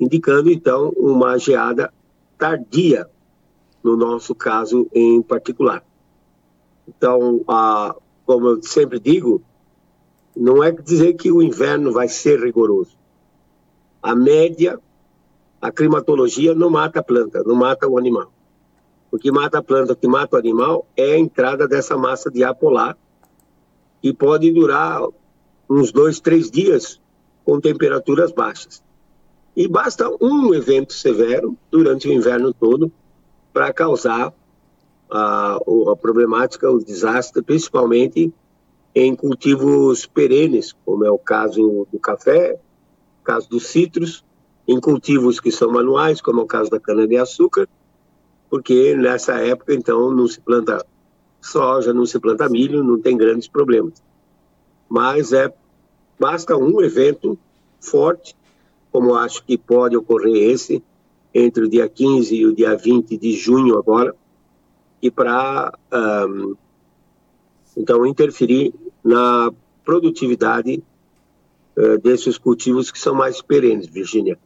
indicando 0.00 0.50
então 0.50 0.90
uma 0.96 1.38
geada 1.38 1.92
tardia, 2.38 3.08
no 3.82 3.96
nosso 3.96 4.34
caso 4.34 4.88
em 4.94 5.20
particular. 5.22 5.84
Então, 6.88 7.42
a, 7.48 7.94
como 8.24 8.48
eu 8.48 8.62
sempre 8.62 8.98
digo, 8.98 9.42
não 10.36 10.62
é 10.62 10.72
dizer 10.72 11.14
que 11.14 11.30
o 11.30 11.42
inverno 11.42 11.92
vai 11.92 12.08
ser 12.08 12.40
rigoroso. 12.42 12.96
A 14.02 14.14
média, 14.14 14.78
a 15.60 15.70
climatologia 15.70 16.54
não 16.54 16.70
mata 16.70 17.00
a 17.00 17.02
planta, 17.02 17.42
não 17.44 17.54
mata 17.54 17.88
o 17.88 17.98
animal. 17.98 18.32
O 19.10 19.18
que 19.18 19.30
mata 19.30 19.58
a 19.58 19.62
planta, 19.62 19.92
o 19.92 19.96
que 19.96 20.08
mata 20.08 20.36
o 20.36 20.38
animal 20.38 20.86
é 20.96 21.12
a 21.12 21.18
entrada 21.18 21.68
dessa 21.68 21.96
massa 21.96 22.30
de 22.30 22.42
ar 22.42 22.54
polar, 22.54 22.98
que 24.04 24.12
pode 24.12 24.52
durar 24.52 25.00
uns 25.66 25.90
dois, 25.90 26.20
três 26.20 26.50
dias 26.50 27.00
com 27.42 27.58
temperaturas 27.58 28.32
baixas. 28.32 28.82
E 29.56 29.66
basta 29.66 30.10
um 30.20 30.52
evento 30.52 30.92
severo 30.92 31.56
durante 31.70 32.06
o 32.06 32.12
inverno 32.12 32.52
todo 32.52 32.92
para 33.50 33.72
causar 33.72 34.30
a, 35.10 35.56
a 35.56 35.96
problemática, 35.96 36.70
o 36.70 36.84
desastre, 36.84 37.40
principalmente 37.40 38.30
em 38.94 39.16
cultivos 39.16 40.04
perenes, 40.04 40.74
como 40.84 41.02
é 41.06 41.10
o 41.10 41.16
caso 41.16 41.88
do 41.90 41.98
café, 41.98 42.60
caso 43.24 43.48
dos 43.48 43.68
citros, 43.68 44.22
em 44.68 44.78
cultivos 44.78 45.40
que 45.40 45.50
são 45.50 45.72
manuais, 45.72 46.20
como 46.20 46.40
é 46.40 46.42
o 46.42 46.46
caso 46.46 46.70
da 46.70 46.78
cana-de-açúcar, 46.78 47.66
porque 48.50 48.94
nessa 48.94 49.40
época, 49.40 49.72
então, 49.72 50.10
não 50.10 50.28
se 50.28 50.42
planta 50.42 50.84
soja, 51.46 51.92
não 51.92 52.06
se 52.06 52.18
planta 52.18 52.48
milho, 52.48 52.82
não 52.82 53.00
tem 53.00 53.16
grandes 53.16 53.48
problemas. 53.48 54.02
Mas 54.88 55.32
é 55.32 55.52
basta 56.18 56.56
um 56.56 56.80
evento 56.80 57.38
forte 57.80 58.36
como 58.94 59.16
acho 59.16 59.44
que 59.44 59.58
pode 59.58 59.96
ocorrer 59.96 60.52
esse, 60.52 60.80
entre 61.34 61.64
o 61.64 61.68
dia 61.68 61.88
15 61.88 62.32
e 62.32 62.46
o 62.46 62.54
dia 62.54 62.76
20 62.76 63.16
de 63.16 63.32
junho 63.32 63.76
agora, 63.76 64.14
e 65.02 65.10
para, 65.10 65.76
um, 66.28 66.54
então, 67.76 68.06
interferir 68.06 68.72
na 69.02 69.52
produtividade 69.84 70.80
uh, 71.76 71.98
desses 71.98 72.38
cultivos 72.38 72.92
que 72.92 72.98
são 73.00 73.16
mais 73.16 73.42
perenes, 73.42 73.88
Virginia. 73.88 74.38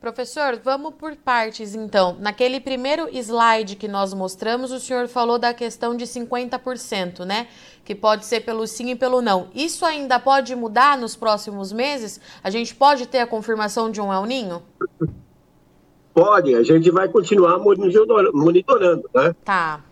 Professor, 0.00 0.60
vamos 0.62 0.94
por 0.94 1.16
partes 1.16 1.74
então. 1.74 2.16
Naquele 2.20 2.60
primeiro 2.60 3.08
slide 3.10 3.76
que 3.76 3.88
nós 3.88 4.12
mostramos, 4.12 4.70
o 4.70 4.78
senhor 4.78 5.08
falou 5.08 5.38
da 5.38 5.54
questão 5.54 5.96
de 5.96 6.04
50%, 6.04 7.24
né? 7.24 7.48
Que 7.84 7.94
pode 7.94 8.26
ser 8.26 8.42
pelo 8.42 8.66
sim 8.66 8.90
e 8.90 8.94
pelo 8.94 9.22
não. 9.22 9.48
Isso 9.54 9.84
ainda 9.84 10.20
pode 10.20 10.54
mudar 10.54 10.98
nos 10.98 11.16
próximos 11.16 11.72
meses? 11.72 12.20
A 12.44 12.50
gente 12.50 12.74
pode 12.74 13.06
ter 13.06 13.20
a 13.20 13.26
confirmação 13.26 13.90
de 13.90 14.00
um 14.00 14.12
El 14.12 14.26
Ninho? 14.26 14.62
Pode, 16.12 16.54
a 16.54 16.62
gente 16.62 16.90
vai 16.90 17.08
continuar 17.08 17.58
monitorando, 17.58 19.08
né? 19.14 19.34
Tá. 19.44 19.82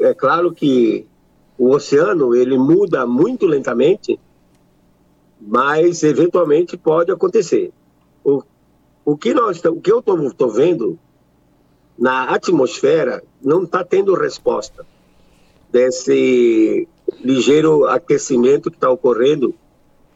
É 0.00 0.14
claro 0.14 0.52
que 0.52 1.06
o 1.56 1.70
oceano, 1.70 2.34
ele 2.34 2.56
muda 2.58 3.06
muito 3.06 3.46
lentamente, 3.46 4.18
mas 5.40 6.02
eventualmente 6.02 6.76
pode 6.76 7.12
acontecer. 7.12 7.72
O 9.10 9.16
que, 9.16 9.34
nós, 9.34 9.60
o 9.64 9.80
que 9.80 9.90
eu 9.90 9.98
estou 9.98 10.52
vendo 10.52 10.96
na 11.98 12.32
atmosfera 12.32 13.20
não 13.42 13.64
está 13.64 13.82
tendo 13.82 14.14
resposta 14.14 14.86
desse 15.68 16.86
ligeiro 17.20 17.88
aquecimento 17.88 18.70
que 18.70 18.76
está 18.76 18.88
ocorrendo 18.88 19.52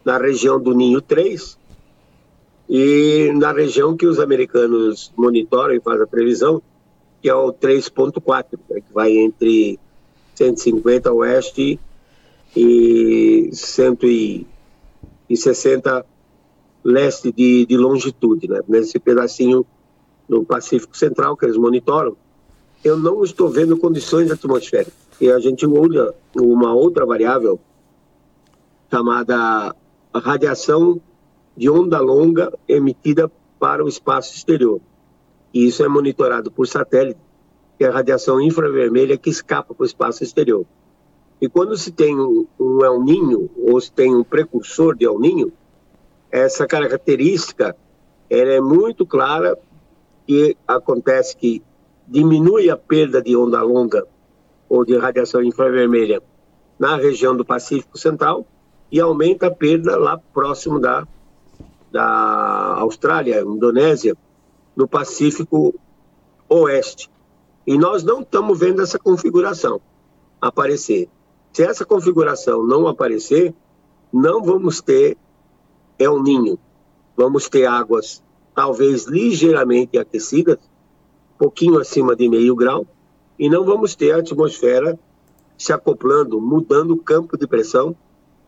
na 0.05 0.17
região 0.17 0.61
do 0.61 0.73
Ninho 0.73 1.01
3 1.01 1.59
e 2.69 3.33
na 3.35 3.51
região 3.51 3.97
que 3.97 4.07
os 4.07 4.17
americanos 4.17 5.11
monitoram 5.17 5.75
e 5.75 5.81
fazem 5.81 6.03
a 6.03 6.07
previsão, 6.07 6.61
que 7.21 7.27
é 7.27 7.35
o 7.35 7.51
3.4, 7.51 8.57
né, 8.69 8.79
que 8.79 8.93
vai 8.93 9.11
entre 9.11 9.77
150 10.35 11.11
oeste 11.11 11.77
e 12.55 13.49
160 13.51 16.05
leste 16.85 17.31
de, 17.31 17.65
de 17.65 17.75
longitude, 17.75 18.47
né? 18.47 18.61
nesse 18.67 18.99
pedacinho 18.99 19.65
no 20.29 20.45
Pacífico 20.45 20.95
Central 20.95 21.35
que 21.35 21.45
eles 21.45 21.57
monitoram, 21.57 22.15
eu 22.83 22.95
não 22.95 23.23
estou 23.23 23.49
vendo 23.49 23.75
condições 23.75 24.29
atmosféricas. 24.29 24.93
E 25.19 25.31
a 25.31 25.39
gente 25.39 25.65
olha 25.65 26.13
uma 26.35 26.73
outra 26.73 27.03
variável 27.05 27.59
chamada 28.91 29.75
radiação 30.13 31.01
de 31.57 31.69
onda 31.69 31.99
longa 31.99 32.53
emitida 32.67 33.31
para 33.59 33.83
o 33.83 33.87
espaço 33.87 34.35
exterior. 34.35 34.79
E 35.51 35.65
isso 35.65 35.83
é 35.83 35.87
monitorado 35.87 36.51
por 36.51 36.67
satélite, 36.67 37.19
que 37.77 37.85
é 37.85 37.87
a 37.87 37.93
radiação 37.93 38.39
infravermelha 38.39 39.17
que 39.17 39.29
escapa 39.29 39.73
para 39.73 39.83
o 39.83 39.87
espaço 39.87 40.23
exterior. 40.23 40.65
E 41.41 41.49
quando 41.49 41.75
se 41.77 41.91
tem 41.91 42.15
um, 42.15 42.45
um 42.59 42.83
El 42.83 43.03
Ninho, 43.03 43.49
ou 43.57 43.79
se 43.81 43.91
tem 43.91 44.13
um 44.13 44.23
precursor 44.23 44.95
de 44.95 45.05
El 45.05 45.17
Ninho, 45.19 45.51
essa 46.35 46.67
característica 46.67 47.73
ela 48.29 48.51
é 48.51 48.59
muito 48.59 49.05
clara 49.05 49.57
e 50.27 50.57
acontece 50.67 51.37
que 51.37 51.63
diminui 52.05 52.69
a 52.69 52.75
perda 52.75 53.21
de 53.21 53.37
onda 53.37 53.61
longa 53.61 54.05
ou 54.67 54.83
de 54.83 54.97
radiação 54.97 55.41
infravermelha 55.41 56.21
na 56.77 56.97
região 56.97 57.37
do 57.37 57.45
Pacífico 57.45 57.97
Central 57.97 58.45
e 58.91 58.99
aumenta 58.99 59.47
a 59.47 59.51
perda 59.51 59.97
lá 59.97 60.19
próximo 60.33 60.77
da, 60.77 61.07
da 61.89 62.75
Austrália, 62.79 63.39
Indonésia, 63.39 64.13
no 64.75 64.89
Pacífico 64.89 65.73
Oeste. 66.49 67.09
E 67.65 67.77
nós 67.77 68.03
não 68.03 68.19
estamos 68.21 68.59
vendo 68.59 68.81
essa 68.81 68.99
configuração 68.99 69.79
aparecer. 70.41 71.07
Se 71.53 71.63
essa 71.63 71.85
configuração 71.85 72.61
não 72.61 72.87
aparecer, 72.87 73.53
não 74.11 74.43
vamos 74.43 74.81
ter 74.81 75.17
El 75.97 76.21
Ninho. 76.21 76.57
Vamos 77.15 77.49
ter 77.49 77.65
águas 77.65 78.23
talvez 78.53 79.05
ligeiramente 79.05 79.97
aquecidas, 79.97 80.57
pouquinho 81.37 81.79
acima 81.79 82.15
de 82.15 82.29
meio 82.29 82.55
grau, 82.55 82.87
e 83.37 83.49
não 83.49 83.65
vamos 83.65 83.95
ter 83.95 84.13
a 84.13 84.19
atmosfera 84.19 84.97
se 85.57 85.73
acoplando, 85.73 86.39
mudando 86.39 86.91
o 86.91 86.97
campo 86.97 87.37
de 87.37 87.45
pressão 87.47 87.95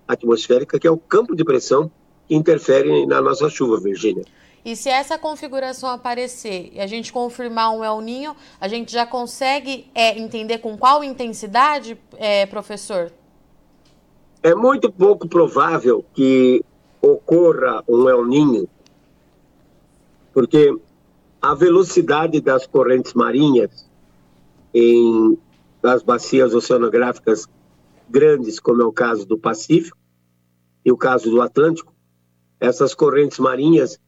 atmosférica, 0.07 0.79
que 0.79 0.87
é 0.87 0.91
o 0.91 0.97
campo 0.97 1.35
de 1.35 1.43
pressão 1.43 1.91
que 2.27 2.35
interfere 2.35 3.05
na 3.05 3.21
nossa 3.21 3.49
chuva, 3.49 3.79
Virgínia. 3.79 4.23
E 4.63 4.75
se 4.75 4.89
essa 4.89 5.17
configuração 5.17 5.89
aparecer 5.89 6.71
e 6.73 6.79
a 6.79 6.87
gente 6.87 7.11
confirmar 7.13 7.71
um 7.71 7.83
El 7.83 8.01
Ninho, 8.01 8.35
a 8.59 8.67
gente 8.67 8.91
já 8.91 9.05
consegue 9.05 9.89
é, 9.95 10.17
entender 10.19 10.57
com 10.57 10.77
qual 10.77 11.03
intensidade, 11.03 11.97
é, 12.17 12.45
professor? 12.45 13.11
É 14.43 14.53
muito 14.53 14.91
pouco 14.91 15.27
provável 15.27 16.03
que 16.13 16.63
ocorra 17.11 17.83
um 17.87 18.09
El 18.09 18.25
Ninho, 18.25 18.67
porque 20.33 20.75
a 21.41 21.53
velocidade 21.53 22.41
das 22.41 22.67
correntes 22.67 23.13
marinhas 23.13 23.89
em 24.73 25.37
as 25.83 26.03
bacias 26.03 26.53
oceanográficas 26.53 27.47
grandes, 28.09 28.59
como 28.59 28.81
é 28.81 28.85
o 28.85 28.91
caso 28.91 29.25
do 29.25 29.37
Pacífico 29.37 29.97
e 30.83 30.91
o 30.91 30.97
caso 30.97 31.29
do 31.29 31.41
Atlântico, 31.41 31.93
essas 32.59 32.93
correntes 32.93 33.39
marinhas 33.39 33.99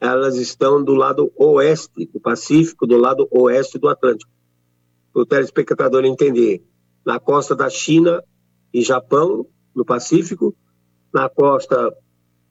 elas 0.00 0.36
estão 0.36 0.82
do 0.82 0.94
lado 0.94 1.32
oeste 1.36 2.06
do 2.06 2.20
Pacífico, 2.20 2.86
do 2.86 2.96
lado 2.96 3.28
oeste 3.30 3.78
do 3.78 3.88
Atlântico. 3.88 4.30
Para 5.12 5.22
o 5.22 5.26
telespectador 5.26 6.04
entender, 6.04 6.62
na 7.04 7.18
costa 7.18 7.56
da 7.56 7.68
China 7.68 8.22
e 8.72 8.82
Japão, 8.82 9.46
no 9.74 9.84
Pacífico, 9.84 10.54
na 11.12 11.28
costa 11.28 11.92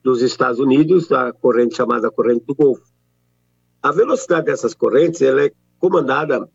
dos 0.02 0.22
Estados 0.22 0.58
Unidos, 0.58 1.10
a 1.12 1.32
corrente 1.32 1.76
chamada 1.76 2.10
corrente 2.10 2.44
do 2.46 2.54
Golfo. 2.54 2.82
A 3.82 3.92
velocidade 3.92 4.46
dessas 4.46 4.74
correntes 4.74 5.22
ela 5.22 5.44
é 5.44 5.52
comandada 5.78 6.48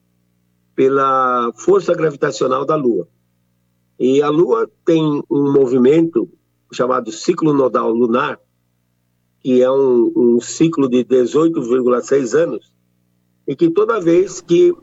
pela 0.75 1.51
força 1.55 1.93
gravitacional 1.93 2.65
da 2.65 2.75
Lua. 2.75 3.07
E 3.99 4.21
a 4.21 4.29
Lua 4.29 4.69
tem 4.85 5.23
um 5.29 5.51
movimento 5.51 6.29
chamado 6.71 7.11
ciclo 7.11 7.53
nodal 7.53 7.91
lunar, 7.91 8.39
que 9.39 9.61
é 9.61 9.71
um, 9.71 10.11
um 10.15 10.41
ciclo 10.41 10.89
de 10.89 11.05
18,6 11.05 12.33
anos, 12.37 12.73
e 13.47 13.55
que 13.55 13.69
toda 13.69 13.99
vez 13.99 14.41
que 14.41 14.73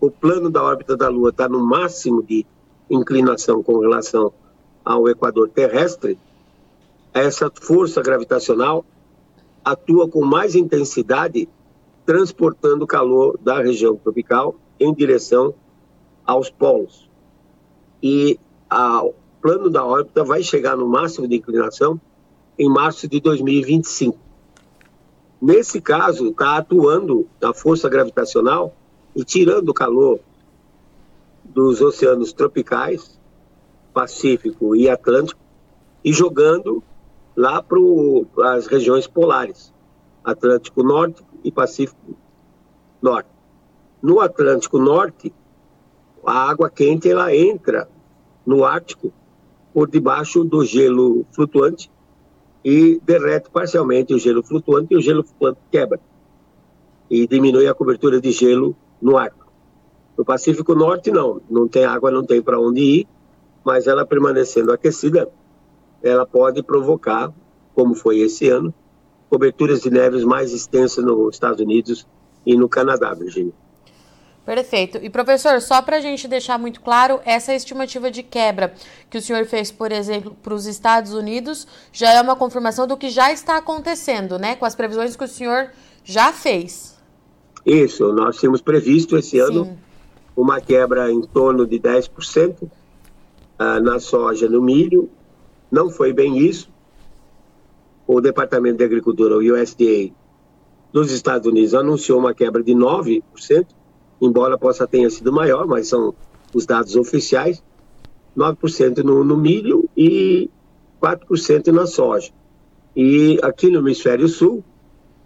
o 0.00 0.10
plano 0.10 0.50
da 0.50 0.62
órbita 0.62 0.96
da 0.96 1.08
Lua 1.08 1.30
está 1.30 1.48
no 1.48 1.64
máximo 1.64 2.22
de 2.22 2.46
inclinação 2.90 3.62
com 3.62 3.78
relação 3.78 4.32
ao 4.84 5.08
equador 5.08 5.48
terrestre, 5.48 6.18
essa 7.12 7.50
força 7.50 8.02
gravitacional 8.02 8.84
atua 9.64 10.08
com 10.08 10.24
mais 10.24 10.54
intensidade, 10.54 11.48
transportando 12.06 12.86
calor 12.86 13.38
da 13.42 13.60
região 13.60 13.96
tropical 13.96 14.54
em 14.80 14.94
direção 14.94 15.54
aos 16.24 16.50
polos. 16.50 17.08
E 18.02 18.38
o 18.70 19.12
plano 19.40 19.68
da 19.70 19.84
órbita 19.84 20.24
vai 20.24 20.42
chegar 20.42 20.76
no 20.76 20.86
máximo 20.86 21.26
de 21.26 21.36
inclinação 21.36 22.00
em 22.58 22.68
março 22.68 23.08
de 23.08 23.20
2025. 23.20 24.18
Nesse 25.40 25.80
caso, 25.80 26.28
está 26.28 26.56
atuando 26.56 27.28
a 27.42 27.54
força 27.54 27.88
gravitacional 27.88 28.74
e 29.14 29.24
tirando 29.24 29.68
o 29.68 29.74
calor 29.74 30.18
dos 31.44 31.80
oceanos 31.80 32.32
tropicais, 32.32 33.18
Pacífico 33.94 34.76
e 34.76 34.88
Atlântico, 34.88 35.40
e 36.04 36.12
jogando 36.12 36.82
lá 37.38 37.62
para 37.62 38.56
as 38.56 38.66
regiões 38.66 39.06
polares, 39.06 39.72
Atlântico 40.24 40.82
Norte 40.82 41.22
e 41.44 41.52
Pacífico 41.52 42.16
Norte. 43.00 43.30
No 44.02 44.18
Atlântico 44.18 44.76
Norte, 44.76 45.32
a 46.26 46.50
água 46.50 46.68
quente 46.68 47.08
ela 47.08 47.32
entra 47.32 47.88
no 48.44 48.64
Ártico 48.64 49.12
por 49.72 49.88
debaixo 49.88 50.42
do 50.42 50.64
gelo 50.64 51.24
flutuante 51.30 51.88
e 52.64 53.00
derrete 53.04 53.48
parcialmente 53.50 54.12
o 54.12 54.18
gelo 54.18 54.42
flutuante 54.42 54.92
e 54.92 54.96
o 54.96 55.00
gelo 55.00 55.22
flutuante 55.22 55.60
quebra 55.70 56.00
e 57.08 57.24
diminui 57.28 57.68
a 57.68 57.74
cobertura 57.74 58.20
de 58.20 58.32
gelo 58.32 58.76
no 59.00 59.16
Ártico. 59.16 59.46
No 60.16 60.24
Pacífico 60.24 60.74
Norte 60.74 61.12
não, 61.12 61.40
não 61.48 61.68
tem 61.68 61.84
água, 61.84 62.10
não 62.10 62.26
tem 62.26 62.42
para 62.42 62.58
onde 62.58 62.80
ir, 62.80 63.08
mas 63.64 63.86
ela 63.86 64.04
permanecendo 64.04 64.72
aquecida, 64.72 65.30
ela 66.02 66.26
pode 66.26 66.62
provocar, 66.62 67.32
como 67.74 67.94
foi 67.94 68.18
esse 68.18 68.48
ano, 68.48 68.72
coberturas 69.28 69.80
de 69.80 69.90
neves 69.90 70.24
mais 70.24 70.52
extensas 70.52 71.04
nos 71.04 71.34
Estados 71.34 71.60
Unidos 71.60 72.06
e 72.46 72.56
no 72.56 72.68
Canadá, 72.68 73.12
Virginia. 73.14 73.52
Perfeito. 74.44 74.98
E 75.02 75.10
professor, 75.10 75.60
só 75.60 75.82
para 75.82 75.98
a 75.98 76.00
gente 76.00 76.26
deixar 76.26 76.58
muito 76.58 76.80
claro, 76.80 77.20
essa 77.26 77.52
estimativa 77.52 78.10
de 78.10 78.22
quebra 78.22 78.72
que 79.10 79.18
o 79.18 79.20
senhor 79.20 79.44
fez, 79.44 79.70
por 79.70 79.92
exemplo, 79.92 80.34
para 80.42 80.54
os 80.54 80.64
Estados 80.64 81.12
Unidos, 81.12 81.66
já 81.92 82.14
é 82.14 82.20
uma 82.22 82.34
confirmação 82.34 82.86
do 82.86 82.96
que 82.96 83.10
já 83.10 83.30
está 83.30 83.58
acontecendo, 83.58 84.38
né? 84.38 84.56
Com 84.56 84.64
as 84.64 84.74
previsões 84.74 85.14
que 85.14 85.24
o 85.24 85.28
senhor 85.28 85.70
já 86.02 86.32
fez. 86.32 86.96
Isso, 87.66 88.10
nós 88.14 88.38
tínhamos 88.38 88.62
previsto 88.62 89.18
esse 89.18 89.32
Sim. 89.32 89.40
ano 89.40 89.78
uma 90.34 90.60
quebra 90.60 91.10
em 91.10 91.20
torno 91.20 91.66
de 91.66 91.78
10% 91.78 92.62
uh, 92.62 92.70
ah, 93.58 93.80
na 93.80 93.98
soja, 93.98 94.48
no 94.48 94.62
milho, 94.62 95.10
não 95.70 95.90
foi 95.90 96.12
bem 96.12 96.38
isso. 96.38 96.70
O 98.06 98.20
Departamento 98.20 98.78
de 98.78 98.84
Agricultura, 98.84 99.36
o 99.36 99.38
USDA, 99.38 100.12
dos 100.92 101.12
Estados 101.12 101.46
Unidos, 101.46 101.74
anunciou 101.74 102.18
uma 102.18 102.32
quebra 102.32 102.62
de 102.62 102.72
9%, 102.72 103.22
embora 104.20 104.56
possa 104.56 104.86
tenha 104.86 105.10
sido 105.10 105.32
maior, 105.32 105.66
mas 105.66 105.88
são 105.88 106.14
os 106.54 106.64
dados 106.64 106.96
oficiais. 106.96 107.62
9% 108.36 109.02
no, 109.02 109.24
no 109.24 109.36
milho 109.36 109.88
e 109.96 110.48
4% 111.02 111.68
na 111.72 111.86
soja. 111.86 112.30
E 112.96 113.38
aqui 113.42 113.70
no 113.70 113.80
hemisfério 113.80 114.28
sul, 114.28 114.64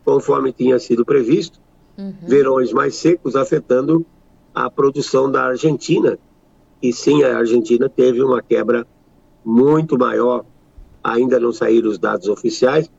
conforme 0.04 0.52
tinha 0.52 0.78
sido 0.78 1.04
previsto, 1.04 1.60
uhum. 1.96 2.14
verões 2.26 2.72
mais 2.72 2.96
secos 2.96 3.36
afetando 3.36 4.04
a 4.54 4.70
produção 4.70 5.30
da 5.30 5.44
Argentina. 5.44 6.18
E 6.82 6.92
sim, 6.92 7.22
a 7.22 7.38
Argentina 7.38 7.88
teve 7.88 8.22
uma 8.22 8.42
quebra 8.42 8.86
muito 9.44 9.98
maior. 9.98 10.44
Ainda 11.02 11.38
não 11.40 11.52
saíram 11.52 11.90
os 11.90 11.98
dados 11.98 12.28
oficiais, 12.28 12.90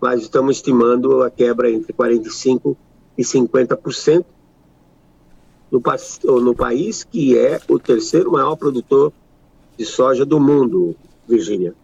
mas 0.00 0.22
estamos 0.22 0.56
estimando 0.56 1.22
a 1.22 1.30
quebra 1.30 1.70
entre 1.70 1.92
45% 1.92 2.76
e 3.18 3.22
50%. 3.22 4.24
no, 5.70 6.40
no 6.40 6.54
país 6.54 7.04
que 7.04 7.36
é 7.36 7.60
o 7.68 7.78
terceiro 7.78 8.32
maior 8.32 8.56
produtor 8.56 9.12
de 9.76 9.84
soja 9.84 10.24
do 10.24 10.38
mundo, 10.40 10.96
Virgínia. 11.28 11.74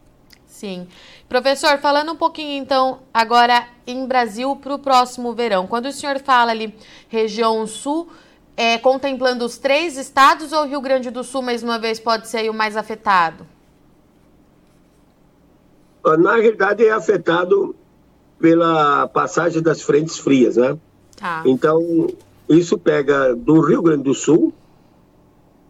Sim. 0.46 0.86
Professor, 1.28 1.78
falando 1.78 2.12
um 2.12 2.16
pouquinho 2.16 2.62
então 2.62 3.00
agora 3.12 3.66
em 3.86 4.06
Brasil 4.06 4.54
para 4.56 4.74
o 4.74 4.78
próximo 4.78 5.32
verão. 5.32 5.66
Quando 5.66 5.86
o 5.86 5.92
senhor 5.92 6.20
fala 6.20 6.52
ali 6.52 6.74
região 7.08 7.66
sul, 7.66 8.08
é, 8.56 8.78
contemplando 8.78 9.44
os 9.44 9.58
três 9.58 9.98
estados 9.98 10.52
ou 10.52 10.64
Rio 10.64 10.80
Grande 10.80 11.10
do 11.10 11.22
Sul, 11.22 11.42
mais 11.42 11.62
uma 11.62 11.78
vez, 11.78 12.00
pode 12.00 12.28
ser 12.28 12.48
o 12.48 12.54
mais 12.54 12.76
afetado? 12.76 13.46
Na 16.18 16.36
realidade, 16.36 16.84
é 16.84 16.92
afetado 16.92 17.74
pela 18.38 19.08
passagem 19.08 19.62
das 19.62 19.82
frentes 19.82 20.18
frias, 20.18 20.56
né? 20.56 20.78
Tá. 21.16 21.42
Então, 21.44 22.08
isso 22.48 22.78
pega 22.78 23.34
do 23.34 23.60
Rio 23.60 23.82
Grande 23.82 24.04
do 24.04 24.14
Sul 24.14 24.52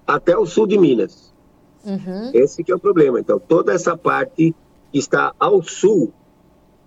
até 0.06 0.36
o 0.36 0.44
sul 0.44 0.66
de 0.66 0.78
Minas. 0.78 1.32
Uhum. 1.84 2.30
Esse 2.34 2.62
que 2.62 2.72
é 2.72 2.74
o 2.74 2.78
problema. 2.78 3.20
Então, 3.20 3.38
toda 3.38 3.72
essa 3.72 3.96
parte 3.96 4.54
que 4.92 4.98
está 4.98 5.32
ao 5.38 5.62
sul 5.62 6.12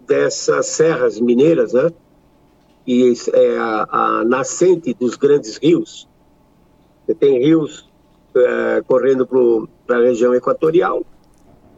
dessas 0.05 0.67
serras 0.67 1.19
mineiras, 1.19 1.73
né? 1.73 1.91
E 2.85 3.13
é 3.33 3.57
a, 3.57 3.87
a 3.89 4.25
nascente 4.25 4.93
dos 4.93 5.15
grandes 5.15 5.57
rios. 5.57 6.07
Você 7.05 7.15
tem 7.15 7.39
rios 7.39 7.89
é, 8.35 8.83
correndo 8.85 9.27
para 9.85 9.97
a 9.97 10.01
região 10.01 10.33
equatorial, 10.33 11.03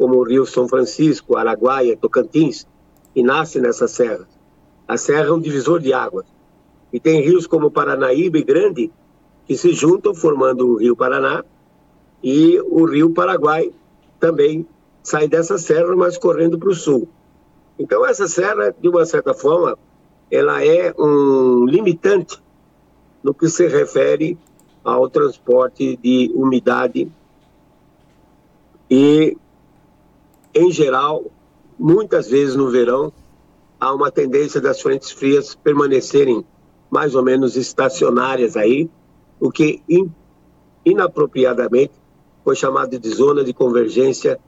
como 0.01 0.15
o 0.15 0.23
Rio 0.23 0.47
São 0.47 0.67
Francisco, 0.67 1.37
Araguaia, 1.37 1.95
Tocantins, 1.95 2.65
que 3.13 3.21
nasce 3.21 3.61
nessa 3.61 3.87
serra. 3.87 4.27
A 4.87 4.97
serra 4.97 5.27
é 5.27 5.31
um 5.31 5.39
divisor 5.39 5.79
de 5.79 5.93
águas. 5.93 6.25
E 6.91 6.99
tem 6.99 7.21
rios 7.21 7.45
como 7.45 7.69
Paranaíba 7.69 8.39
e 8.39 8.43
Grande, 8.43 8.91
que 9.45 9.55
se 9.55 9.73
juntam 9.73 10.15
formando 10.15 10.69
o 10.69 10.77
Rio 10.77 10.95
Paraná, 10.95 11.45
e 12.23 12.59
o 12.61 12.83
Rio 12.85 13.11
Paraguai 13.11 13.71
também 14.19 14.65
sai 15.03 15.27
dessa 15.27 15.59
serra, 15.59 15.95
mas 15.95 16.17
correndo 16.17 16.57
para 16.57 16.69
o 16.69 16.73
sul. 16.73 17.07
Então, 17.77 18.03
essa 18.03 18.27
serra, 18.27 18.73
de 18.81 18.89
uma 18.89 19.05
certa 19.05 19.35
forma, 19.35 19.77
ela 20.31 20.65
é 20.65 20.95
um 20.97 21.63
limitante 21.65 22.41
no 23.21 23.35
que 23.35 23.47
se 23.47 23.67
refere 23.67 24.35
ao 24.83 25.07
transporte 25.07 25.95
de 25.97 26.31
umidade 26.33 27.07
e 28.89 29.37
em 30.61 30.71
geral, 30.71 31.25
muitas 31.77 32.27
vezes 32.27 32.55
no 32.55 32.69
verão, 32.69 33.11
há 33.79 33.91
uma 33.91 34.11
tendência 34.11 34.61
das 34.61 34.79
frentes 34.79 35.09
frias 35.09 35.55
permanecerem 35.55 36.45
mais 36.87 37.15
ou 37.15 37.23
menos 37.23 37.55
estacionárias 37.55 38.55
aí, 38.55 38.87
o 39.39 39.49
que 39.49 39.81
in, 39.89 40.11
inapropriadamente 40.85 41.93
foi 42.43 42.55
chamado 42.55 42.99
de 42.99 43.09
zona 43.09 43.43
de 43.43 43.53
convergência 43.53 44.39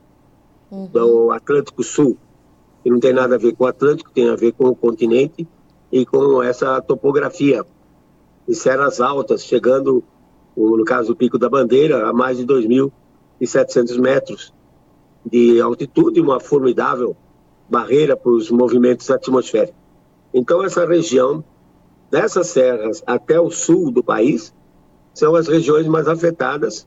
uhum. 0.70 0.86
do 0.86 1.32
Atlântico 1.32 1.82
Sul, 1.82 2.16
que 2.84 2.90
não 2.90 3.00
tem 3.00 3.12
nada 3.12 3.34
a 3.34 3.38
ver 3.38 3.56
com 3.56 3.64
o 3.64 3.66
Atlântico, 3.66 4.12
tem 4.12 4.28
a 4.28 4.36
ver 4.36 4.52
com 4.52 4.68
o 4.68 4.76
continente 4.76 5.48
e 5.90 6.06
com 6.06 6.40
essa 6.40 6.80
topografia 6.80 7.64
de 8.46 8.54
serras 8.54 9.00
altas, 9.00 9.42
chegando, 9.42 10.04
no 10.56 10.84
caso 10.84 11.08
do 11.08 11.16
Pico 11.16 11.38
da 11.38 11.48
Bandeira, 11.48 12.08
a 12.08 12.12
mais 12.12 12.36
de 12.38 12.46
2.700 12.46 13.98
metros 13.98 14.54
de 15.24 15.60
altitude, 15.60 16.20
uma 16.20 16.38
formidável 16.38 17.16
barreira 17.68 18.16
para 18.16 18.30
os 18.30 18.50
movimentos 18.50 19.10
atmosféricos. 19.10 19.80
Então, 20.32 20.62
essa 20.62 20.86
região, 20.86 21.42
dessas 22.10 22.48
serras 22.48 23.02
até 23.06 23.40
o 23.40 23.50
sul 23.50 23.90
do 23.90 24.02
país, 24.02 24.54
são 25.14 25.34
as 25.34 25.48
regiões 25.48 25.86
mais 25.86 26.08
afetadas. 26.08 26.86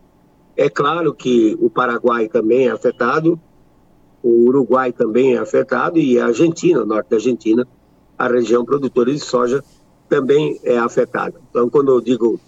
É 0.55 0.69
claro 0.69 1.13
que 1.13 1.57
o 1.59 1.69
Paraguai 1.69 2.27
também 2.27 2.67
é 2.67 2.71
afetado, 2.71 3.39
o 4.21 4.47
Uruguai 4.47 4.91
também 4.91 5.35
é 5.35 5.37
afetado 5.37 5.97
e 5.97 6.19
a 6.19 6.25
Argentina, 6.25 6.81
o 6.81 6.85
norte 6.85 7.09
da 7.09 7.17
Argentina, 7.17 7.67
a 8.17 8.27
região 8.27 8.65
produtora 8.65 9.11
de 9.11 9.19
soja 9.19 9.63
também 10.09 10.59
é 10.63 10.77
afetada. 10.77 11.39
Então, 11.49 11.69
quando 11.69 11.91
eu 11.91 12.01
digo 12.01 12.39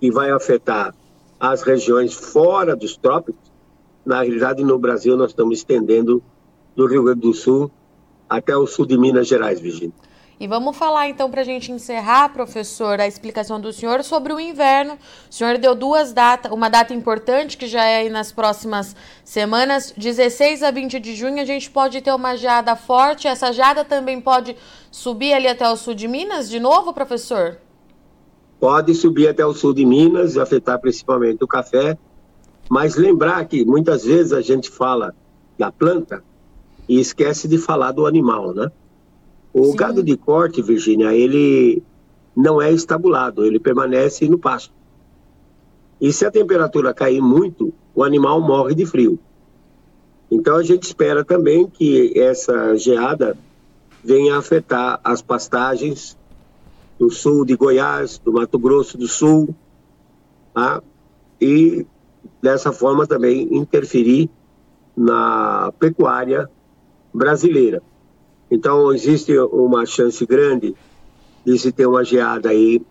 que 0.00 0.10
vai 0.10 0.30
afetar 0.30 0.94
as 1.38 1.62
regiões 1.62 2.14
fora 2.14 2.74
dos 2.74 2.96
trópicos, 2.96 3.49
na 4.04 4.22
realidade, 4.22 4.62
no 4.62 4.78
Brasil, 4.78 5.16
nós 5.16 5.30
estamos 5.30 5.58
estendendo 5.58 6.22
do 6.74 6.86
Rio 6.86 7.04
Grande 7.04 7.20
do 7.20 7.32
Sul 7.32 7.70
até 8.28 8.56
o 8.56 8.66
sul 8.66 8.86
de 8.86 8.96
Minas 8.96 9.26
Gerais, 9.26 9.60
Virginia. 9.60 9.92
E 10.38 10.46
vamos 10.46 10.74
falar 10.74 11.06
então 11.06 11.30
para 11.30 11.42
a 11.42 11.44
gente 11.44 11.70
encerrar, 11.70 12.32
professor, 12.32 12.98
a 12.98 13.06
explicação 13.06 13.60
do 13.60 13.74
senhor 13.74 14.02
sobre 14.02 14.32
o 14.32 14.40
inverno. 14.40 14.96
O 15.30 15.34
senhor 15.34 15.58
deu 15.58 15.74
duas 15.74 16.14
datas, 16.14 16.50
uma 16.50 16.70
data 16.70 16.94
importante 16.94 17.58
que 17.58 17.66
já 17.66 17.84
é 17.84 17.98
aí 17.98 18.08
nas 18.08 18.32
próximas 18.32 18.96
semanas, 19.22 19.92
16 19.94 20.62
a 20.62 20.70
20 20.70 20.98
de 20.98 21.14
junho, 21.14 21.42
a 21.42 21.44
gente 21.44 21.70
pode 21.70 22.00
ter 22.00 22.10
uma 22.14 22.36
geada 22.36 22.74
forte. 22.74 23.28
Essa 23.28 23.52
geada 23.52 23.84
também 23.84 24.18
pode 24.18 24.56
subir 24.90 25.34
ali 25.34 25.46
até 25.46 25.68
o 25.68 25.76
sul 25.76 25.92
de 25.92 26.08
Minas 26.08 26.48
de 26.48 26.58
novo, 26.58 26.94
professor? 26.94 27.58
Pode 28.58 28.94
subir 28.94 29.28
até 29.28 29.44
o 29.44 29.52
sul 29.52 29.74
de 29.74 29.84
Minas 29.84 30.36
e 30.36 30.40
afetar 30.40 30.80
principalmente 30.80 31.44
o 31.44 31.46
café 31.46 31.98
mas 32.70 32.94
lembrar 32.94 33.44
que 33.46 33.64
muitas 33.64 34.04
vezes 34.04 34.32
a 34.32 34.40
gente 34.40 34.70
fala 34.70 35.12
da 35.58 35.72
planta 35.72 36.22
e 36.88 37.00
esquece 37.00 37.48
de 37.48 37.58
falar 37.58 37.90
do 37.90 38.06
animal, 38.06 38.54
né? 38.54 38.70
O 39.52 39.64
Sim. 39.64 39.76
gado 39.76 40.02
de 40.04 40.16
corte, 40.16 40.62
Virgínia, 40.62 41.12
ele 41.12 41.82
não 42.34 42.62
é 42.62 42.70
estabulado, 42.70 43.44
ele 43.44 43.58
permanece 43.58 44.28
no 44.28 44.38
pasto. 44.38 44.72
E 46.00 46.12
se 46.12 46.24
a 46.24 46.30
temperatura 46.30 46.94
cair 46.94 47.20
muito, 47.20 47.74
o 47.92 48.04
animal 48.04 48.40
morre 48.40 48.72
de 48.72 48.86
frio. 48.86 49.18
Então 50.30 50.54
a 50.56 50.62
gente 50.62 50.84
espera 50.84 51.24
também 51.24 51.66
que 51.66 52.16
essa 52.16 52.76
geada 52.76 53.36
venha 54.02 54.36
afetar 54.36 55.00
as 55.02 55.20
pastagens 55.20 56.16
do 56.96 57.10
sul 57.10 57.44
de 57.44 57.56
Goiás, 57.56 58.16
do 58.18 58.32
Mato 58.32 58.60
Grosso 58.60 58.96
do 58.96 59.08
Sul, 59.08 59.52
tá? 60.54 60.80
e 61.40 61.84
dessa 62.42 62.72
forma 62.72 63.06
também 63.06 63.48
interferir 63.54 64.30
na 64.96 65.72
pecuária 65.78 66.48
brasileira. 67.12 67.82
Então, 68.50 68.92
existe 68.92 69.38
uma 69.38 69.86
chance 69.86 70.24
grande 70.26 70.74
de 71.44 71.58
se 71.58 71.72
ter 71.72 71.86
uma 71.86 72.04
geada 72.04 72.50
aí 72.50 72.82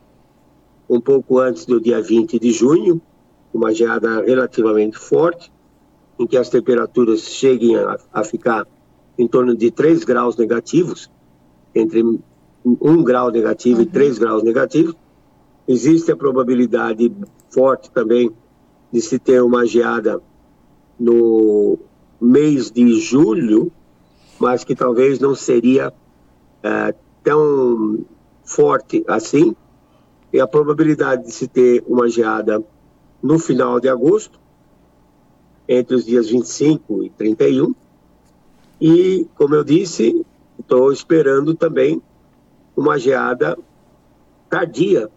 um 0.90 1.00
pouco 1.00 1.40
antes 1.40 1.66
do 1.66 1.80
dia 1.80 2.02
20 2.02 2.40
de 2.40 2.52
junho, 2.52 3.02
uma 3.54 3.74
geada 3.74 4.24
relativamente 4.24 4.98
forte, 4.98 5.52
em 6.18 6.26
que 6.26 6.38
as 6.38 6.50
temperaturas 6.50 7.22
cheguem 7.22 7.76
a, 7.76 7.98
a 8.12 8.24
ficar 8.24 8.68
em 9.18 9.28
torno 9.28 9.56
de 9.56 9.70
3 9.70 10.04
graus 10.04 10.36
negativos, 10.36 11.10
entre 11.76 12.02
1 12.02 13.04
grau 13.04 13.30
negativo 13.32 13.78
uhum. 13.78 13.84
e 13.84 13.86
3 13.86 14.18
graus 14.18 14.44
negativos. 14.44 14.96
Existe 15.68 16.12
a 16.12 16.16
probabilidade 16.16 17.12
forte 17.50 17.92
também 17.92 18.32
de 18.92 19.02
se 19.02 19.20
ter 19.20 19.42
uma 19.42 19.66
geada 19.66 20.22
no 21.00 21.78
mês 22.20 22.72
de 22.72 23.00
julho, 23.00 23.72
mas 24.40 24.64
que 24.64 24.76
talvez 24.76 25.20
não 25.20 25.36
seria 25.36 25.94
é, 26.64 26.94
tão 27.24 28.06
forte 28.44 29.04
assim. 29.08 29.56
E 30.32 30.40
a 30.40 30.48
probabilidade 30.48 31.26
de 31.26 31.32
se 31.32 31.48
ter 31.48 31.84
uma 31.88 32.10
geada 32.10 32.64
no 33.22 33.40
final 33.40 33.80
de 33.80 33.90
agosto, 33.90 34.40
entre 35.68 35.96
os 35.96 36.06
dias 36.06 36.30
25 36.30 37.04
e 37.04 37.10
31. 37.12 37.76
E, 38.82 39.28
como 39.36 39.56
eu 39.56 39.64
disse, 39.64 40.26
estou 40.58 40.92
esperando 40.92 41.54
também 41.54 42.02
uma 42.76 42.98
geada 42.98 43.58
tardia, 44.50 45.10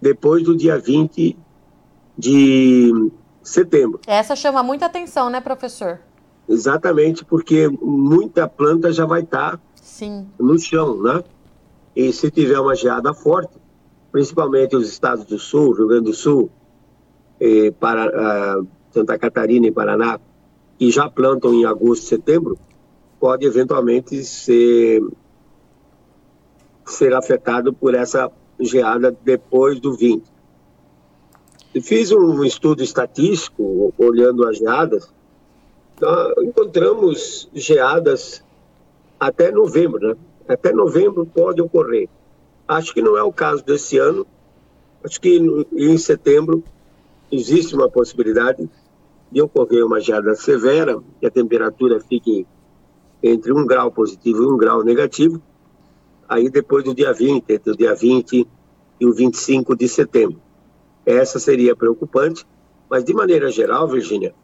depois 0.00 0.42
do 0.42 0.56
dia 0.56 0.78
20 0.78 1.36
de 2.16 3.10
setembro. 3.42 4.00
Essa 4.06 4.34
chama 4.34 4.62
muita 4.62 4.86
atenção, 4.86 5.30
né, 5.30 5.40
professor? 5.40 6.00
Exatamente, 6.48 7.24
porque 7.24 7.68
muita 7.68 8.48
planta 8.48 8.92
já 8.92 9.04
vai 9.04 9.22
estar 9.22 9.56
tá 9.56 9.60
no 10.38 10.58
chão, 10.58 11.02
né? 11.02 11.24
E 11.94 12.12
se 12.12 12.30
tiver 12.30 12.58
uma 12.60 12.74
geada 12.74 13.12
forte, 13.14 13.56
principalmente 14.12 14.76
os 14.76 14.88
estados 14.88 15.24
do 15.24 15.38
Sul, 15.38 15.72
Rio 15.72 15.88
Grande 15.88 16.04
do 16.04 16.12
Sul, 16.14 16.50
e 17.40 17.70
para, 17.72 18.60
uh, 18.60 18.66
Santa 18.92 19.18
Catarina 19.18 19.66
e 19.66 19.72
Paraná, 19.72 20.18
que 20.78 20.90
já 20.90 21.08
plantam 21.08 21.54
em 21.54 21.64
agosto 21.64 22.04
e 22.04 22.06
setembro, 22.06 22.58
pode 23.18 23.46
eventualmente 23.46 24.22
ser, 24.24 25.02
ser 26.84 27.14
afetado 27.14 27.72
por 27.72 27.94
essa 27.94 28.30
geada 28.60 29.16
depois 29.24 29.80
do 29.80 29.94
20. 29.94 30.35
Fiz 31.82 32.10
um 32.12 32.44
estudo 32.44 32.82
estatístico 32.82 33.92
olhando 33.98 34.46
as 34.46 34.58
geadas. 34.58 35.12
Então, 35.94 36.32
encontramos 36.42 37.48
geadas 37.54 38.42
até 39.18 39.50
novembro, 39.50 40.08
né? 40.08 40.16
Até 40.48 40.72
novembro 40.72 41.26
pode 41.26 41.60
ocorrer. 41.60 42.08
Acho 42.68 42.94
que 42.94 43.02
não 43.02 43.16
é 43.16 43.22
o 43.22 43.32
caso 43.32 43.64
desse 43.64 43.98
ano. 43.98 44.26
Acho 45.04 45.20
que 45.20 45.38
em 45.72 45.98
setembro 45.98 46.62
existe 47.30 47.74
uma 47.74 47.88
possibilidade 47.88 48.68
de 49.30 49.42
ocorrer 49.42 49.84
uma 49.84 50.00
geada 50.00 50.34
severa, 50.34 50.98
que 51.20 51.26
a 51.26 51.30
temperatura 51.30 52.00
fique 52.00 52.46
entre 53.22 53.52
um 53.52 53.66
grau 53.66 53.90
positivo 53.90 54.42
e 54.42 54.46
um 54.46 54.56
grau 54.56 54.84
negativo, 54.84 55.42
aí 56.28 56.48
depois 56.48 56.84
do 56.84 56.94
dia 56.94 57.12
20, 57.12 57.44
entre 57.48 57.72
o 57.72 57.76
dia 57.76 57.94
20 57.94 58.46
e 59.00 59.06
o 59.06 59.12
25 59.12 59.76
de 59.76 59.88
setembro. 59.88 60.45
Essa 61.06 61.38
seria 61.38 61.76
preocupante, 61.76 62.44
mas 62.90 63.04
de 63.04 63.14
maneira 63.14 63.48
geral, 63.50 63.86
Virgínia, 63.86 64.34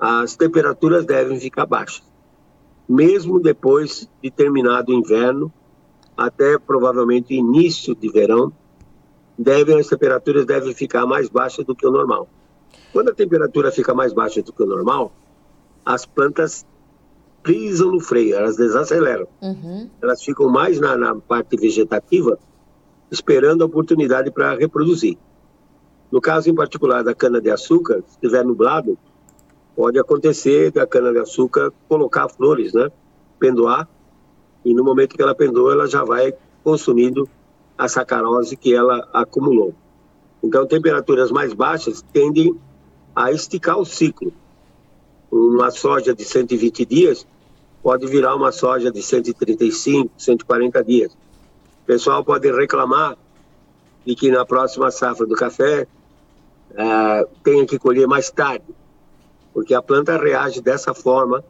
as 0.00 0.34
temperaturas 0.34 1.04
devem 1.04 1.38
ficar 1.38 1.66
baixas. 1.66 2.02
Mesmo 2.88 3.38
depois 3.38 4.08
de 4.22 4.30
terminado 4.30 4.90
o 4.90 4.94
inverno, 4.94 5.52
até 6.16 6.58
provavelmente 6.58 7.34
início 7.34 7.94
de 7.94 8.08
verão, 8.08 8.50
devem, 9.38 9.78
as 9.78 9.88
temperaturas 9.88 10.46
devem 10.46 10.74
ficar 10.74 11.04
mais 11.04 11.28
baixas 11.28 11.64
do 11.64 11.74
que 11.74 11.86
o 11.86 11.90
normal. 11.90 12.28
Quando 12.92 13.10
a 13.10 13.14
temperatura 13.14 13.70
fica 13.70 13.92
mais 13.92 14.12
baixa 14.12 14.42
do 14.42 14.52
que 14.52 14.62
o 14.62 14.66
normal, 14.66 15.12
as 15.84 16.06
plantas 16.06 16.64
pisam 17.42 17.92
no 17.92 18.00
freio, 18.00 18.36
elas 18.36 18.56
desaceleram. 18.56 19.28
Uhum. 19.42 19.90
Elas 20.00 20.22
ficam 20.22 20.48
mais 20.48 20.80
na, 20.80 20.96
na 20.96 21.14
parte 21.14 21.56
vegetativa, 21.56 22.38
esperando 23.10 23.62
a 23.62 23.66
oportunidade 23.66 24.30
para 24.30 24.54
reproduzir. 24.54 25.18
No 26.14 26.20
caso 26.20 26.48
em 26.48 26.54
particular 26.54 27.02
da 27.02 27.12
cana-de-açúcar, 27.12 28.00
se 28.06 28.12
estiver 28.12 28.44
nublado, 28.44 28.96
pode 29.74 29.98
acontecer 29.98 30.70
da 30.70 30.86
cana-de-açúcar 30.86 31.72
colocar 31.88 32.28
flores, 32.28 32.72
né? 32.72 32.88
Pendoar, 33.36 33.88
e 34.64 34.72
no 34.72 34.84
momento 34.84 35.16
que 35.16 35.20
ela 35.20 35.34
pendoa, 35.34 35.72
ela 35.72 35.88
já 35.88 36.04
vai 36.04 36.32
consumindo 36.62 37.28
a 37.76 37.88
sacarose 37.88 38.56
que 38.56 38.72
ela 38.72 39.08
acumulou. 39.12 39.74
Então, 40.40 40.64
temperaturas 40.68 41.32
mais 41.32 41.52
baixas 41.52 42.00
tendem 42.12 42.56
a 43.12 43.32
esticar 43.32 43.76
o 43.76 43.84
ciclo. 43.84 44.32
Uma 45.32 45.72
soja 45.72 46.14
de 46.14 46.24
120 46.24 46.84
dias 46.84 47.26
pode 47.82 48.06
virar 48.06 48.36
uma 48.36 48.52
soja 48.52 48.88
de 48.88 49.02
135, 49.02 50.12
140 50.16 50.84
dias. 50.84 51.12
O 51.12 51.86
pessoal 51.86 52.22
pode 52.22 52.52
reclamar 52.52 53.18
de 54.06 54.14
que 54.14 54.30
na 54.30 54.46
próxima 54.46 54.92
safra 54.92 55.26
do 55.26 55.34
café 55.34 55.88
uh, 56.74 57.28
tenha 57.42 57.66
que 57.66 57.78
colher 57.78 58.06
mais 58.06 58.30
tarde, 58.30 58.64
porque 59.52 59.74
a 59.74 59.82
planta 59.82 60.16
reage 60.16 60.60
dessa 60.60 60.92
forma 60.92 61.44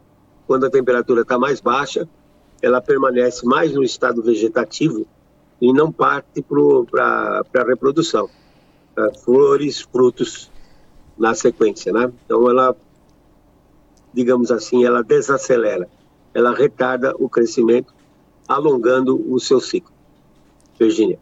quando 0.47 0.65
a 0.65 0.69
temperatura 0.69 1.21
está 1.21 1.39
mais 1.39 1.59
baixa, 1.59 2.07
ela 2.61 2.79
permanece 2.79 3.45
mais 3.45 3.73
no 3.73 3.83
estado 3.83 4.21
vegetativo 4.21 5.05
e 5.59 5.73
não 5.73 5.91
parte 5.91 6.41
para 6.41 7.43
a 7.53 7.63
reprodução. 7.63 8.29
Uh, 8.97 9.19
flores, 9.19 9.81
frutos 9.81 10.51
na 11.17 11.33
sequência, 11.33 11.91
né? 11.91 12.11
Então 12.25 12.49
ela, 12.49 12.75
digamos 14.13 14.51
assim, 14.51 14.85
ela 14.85 15.03
desacelera, 15.03 15.89
ela 16.33 16.53
retarda 16.53 17.13
o 17.17 17.27
crescimento, 17.27 17.93
alongando 18.47 19.21
o 19.31 19.39
seu 19.39 19.59
ciclo. 19.59 19.93
Virginia. 20.79 21.17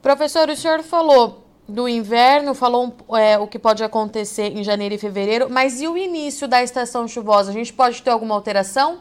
Professor, 0.00 0.48
o 0.48 0.56
senhor 0.56 0.82
falou 0.82 1.49
do 1.70 1.88
inverno, 1.88 2.54
falou 2.54 2.94
é, 3.16 3.38
o 3.38 3.46
que 3.46 3.58
pode 3.58 3.82
acontecer 3.82 4.48
em 4.56 4.62
janeiro 4.64 4.94
e 4.94 4.98
fevereiro, 4.98 5.48
mas 5.48 5.80
e 5.80 5.88
o 5.88 5.96
início 5.96 6.48
da 6.48 6.62
estação 6.62 7.06
chuvosa? 7.06 7.50
A 7.50 7.54
gente 7.54 7.72
pode 7.72 8.02
ter 8.02 8.10
alguma 8.10 8.34
alteração? 8.34 8.98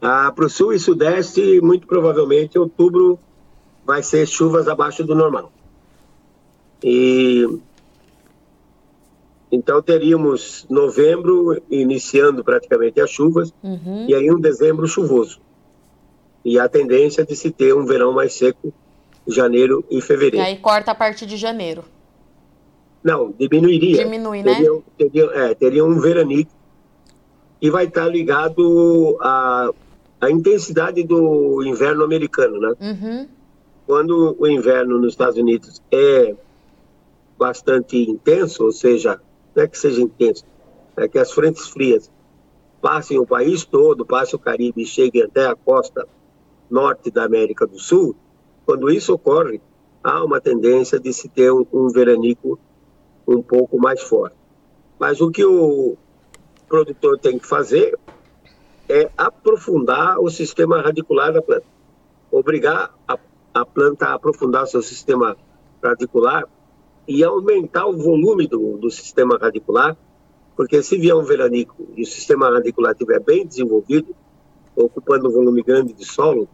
Ah, 0.00 0.32
Para 0.34 0.46
o 0.46 0.48
sul 0.48 0.72
e 0.72 0.78
sudeste, 0.78 1.60
muito 1.60 1.86
provavelmente, 1.86 2.58
outubro 2.58 3.18
vai 3.84 4.02
ser 4.02 4.26
chuvas 4.26 4.66
abaixo 4.66 5.04
do 5.04 5.14
normal. 5.14 5.52
E 6.82 7.46
então 9.50 9.80
teríamos 9.80 10.66
novembro 10.68 11.62
iniciando 11.70 12.42
praticamente 12.42 13.00
as 13.00 13.10
chuvas 13.10 13.54
uhum. 13.62 14.06
e 14.08 14.14
aí 14.14 14.30
um 14.30 14.40
dezembro 14.40 14.86
chuvoso. 14.86 15.40
E 16.44 16.58
a 16.58 16.68
tendência 16.68 17.24
de 17.24 17.34
se 17.34 17.50
ter 17.50 17.74
um 17.74 17.84
verão 17.84 18.12
mais 18.12 18.34
seco 18.34 18.72
janeiro 19.26 19.84
e 19.90 20.00
fevereiro. 20.00 20.36
E 20.36 20.40
aí 20.40 20.56
corta 20.56 20.92
a 20.92 20.94
partir 20.94 21.26
de 21.26 21.36
janeiro. 21.36 21.84
Não, 23.02 23.32
diminuiria. 23.38 24.04
Diminui, 24.04 24.42
né? 24.42 24.54
teria, 24.54 24.72
né? 24.72 24.82
Teria, 24.98 25.24
é, 25.32 25.54
teria 25.54 25.84
um 25.84 26.00
veranico 26.00 26.50
e 27.60 27.70
vai 27.70 27.84
estar 27.84 28.08
ligado 28.08 29.16
à, 29.20 29.70
à 30.20 30.30
intensidade 30.30 31.02
do 31.04 31.62
inverno 31.64 32.04
americano, 32.04 32.58
né? 32.58 32.74
Uhum. 32.80 33.28
Quando 33.86 34.36
o 34.38 34.46
inverno 34.46 34.98
nos 34.98 35.12
Estados 35.12 35.38
Unidos 35.38 35.80
é 35.92 36.34
bastante 37.38 37.96
intenso, 37.96 38.64
ou 38.64 38.72
seja, 38.72 39.20
não 39.54 39.62
é 39.62 39.68
que 39.68 39.78
seja 39.78 40.00
intenso, 40.00 40.44
é 40.96 41.06
que 41.06 41.18
as 41.18 41.30
frentes 41.30 41.68
frias 41.68 42.10
passem 42.80 43.18
o 43.18 43.26
país 43.26 43.64
todo, 43.64 44.04
passem 44.04 44.36
o 44.36 44.38
Caribe 44.38 44.82
e 44.82 44.86
cheguem 44.86 45.22
até 45.22 45.46
a 45.46 45.54
costa 45.54 46.06
norte 46.70 47.10
da 47.10 47.24
América 47.24 47.66
do 47.66 47.78
Sul, 47.78 48.16
quando 48.66 48.90
isso 48.90 49.14
ocorre, 49.14 49.60
há 50.02 50.24
uma 50.24 50.40
tendência 50.40 50.98
de 50.98 51.12
se 51.12 51.28
ter 51.28 51.52
um, 51.52 51.64
um 51.72 51.88
veranico 51.88 52.58
um 53.26 53.40
pouco 53.40 53.78
mais 53.78 54.02
forte. 54.02 54.36
Mas 54.98 55.20
o 55.20 55.30
que 55.30 55.44
o 55.44 55.96
produtor 56.68 57.16
tem 57.18 57.38
que 57.38 57.46
fazer 57.46 57.96
é 58.88 59.08
aprofundar 59.16 60.18
o 60.18 60.28
sistema 60.28 60.82
radicular 60.82 61.32
da 61.32 61.40
planta. 61.40 61.66
Obrigar 62.30 62.92
a, 63.06 63.16
a 63.54 63.64
planta 63.64 64.06
a 64.06 64.14
aprofundar 64.14 64.66
seu 64.66 64.82
sistema 64.82 65.36
radicular 65.82 66.44
e 67.06 67.22
aumentar 67.22 67.86
o 67.86 67.96
volume 67.96 68.48
do, 68.48 68.76
do 68.78 68.90
sistema 68.90 69.38
radicular, 69.40 69.96
porque 70.56 70.82
se 70.82 70.98
vier 70.98 71.14
um 71.14 71.22
veranico 71.22 71.86
e 71.96 72.02
o 72.02 72.06
sistema 72.06 72.50
radicular 72.50 72.92
estiver 72.92 73.20
bem 73.20 73.46
desenvolvido, 73.46 74.14
ocupando 74.74 75.28
um 75.28 75.32
volume 75.32 75.62
grande 75.62 75.92
de 75.92 76.04
solo, 76.04 76.48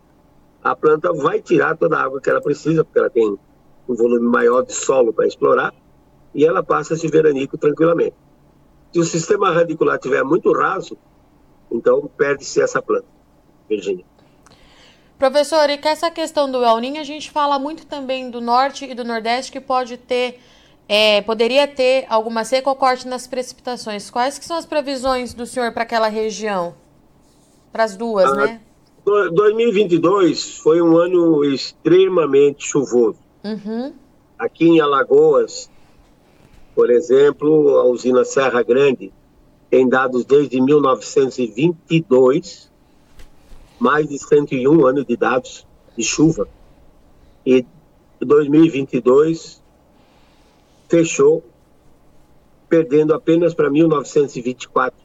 a 0.62 0.76
planta 0.76 1.12
vai 1.12 1.40
tirar 1.40 1.76
toda 1.76 1.96
a 1.96 2.02
água 2.02 2.20
que 2.20 2.30
ela 2.30 2.40
precisa, 2.40 2.84
porque 2.84 2.98
ela 2.98 3.10
tem 3.10 3.36
um 3.88 3.94
volume 3.94 4.26
maior 4.26 4.62
de 4.62 4.72
solo 4.72 5.12
para 5.12 5.26
explorar, 5.26 5.74
e 6.34 6.44
ela 6.44 6.62
passa 6.62 6.94
esse 6.94 7.08
veranico 7.08 7.58
tranquilamente. 7.58 8.14
Se 8.92 8.98
o 8.98 9.04
sistema 9.04 9.50
radicular 9.50 9.96
estiver 9.96 10.22
muito 10.22 10.52
raso, 10.52 10.96
então 11.70 12.08
perde-se 12.16 12.60
essa 12.60 12.80
planta. 12.80 13.06
Virginia. 13.68 14.04
Professor, 15.18 15.70
e 15.70 15.78
com 15.78 15.88
essa 15.88 16.10
questão 16.10 16.50
do 16.50 16.64
El 16.64 16.78
Niño, 16.78 17.00
a 17.00 17.04
gente 17.04 17.30
fala 17.30 17.58
muito 17.58 17.86
também 17.86 18.30
do 18.30 18.40
norte 18.40 18.84
e 18.84 18.94
do 18.94 19.04
nordeste 19.04 19.52
que 19.52 19.60
pode 19.60 19.96
ter, 19.96 20.40
é, 20.88 21.22
poderia 21.22 21.66
ter 21.66 22.06
alguma 22.08 22.44
seca 22.44 22.68
ou 22.68 22.76
corte 22.76 23.06
nas 23.06 23.26
precipitações. 23.26 24.10
Quais 24.10 24.38
que 24.38 24.44
são 24.44 24.56
as 24.56 24.66
previsões 24.66 25.32
do 25.32 25.46
senhor 25.46 25.72
para 25.72 25.84
aquela 25.84 26.08
região? 26.08 26.74
Para 27.72 27.84
as 27.84 27.96
duas, 27.96 28.30
ah, 28.30 28.34
né? 28.34 28.60
2022 29.04 30.58
foi 30.58 30.80
um 30.80 30.96
ano 30.96 31.44
extremamente 31.44 32.64
chuvoso. 32.64 33.18
Uhum. 33.42 33.92
Aqui 34.38 34.66
em 34.66 34.80
Alagoas, 34.80 35.68
por 36.74 36.90
exemplo, 36.90 37.78
a 37.78 37.84
usina 37.84 38.24
Serra 38.24 38.62
Grande 38.62 39.12
tem 39.68 39.86
dados 39.88 40.24
desde 40.24 40.60
1922, 40.60 42.70
mais 43.78 44.08
de 44.08 44.18
101 44.18 44.86
anos 44.86 45.04
de 45.04 45.16
dados 45.16 45.66
de 45.96 46.04
chuva. 46.04 46.46
E 47.44 47.66
2022 48.20 49.60
fechou, 50.88 51.44
perdendo 52.68 53.12
apenas 53.14 53.52
para 53.52 53.68
1924 53.68 54.96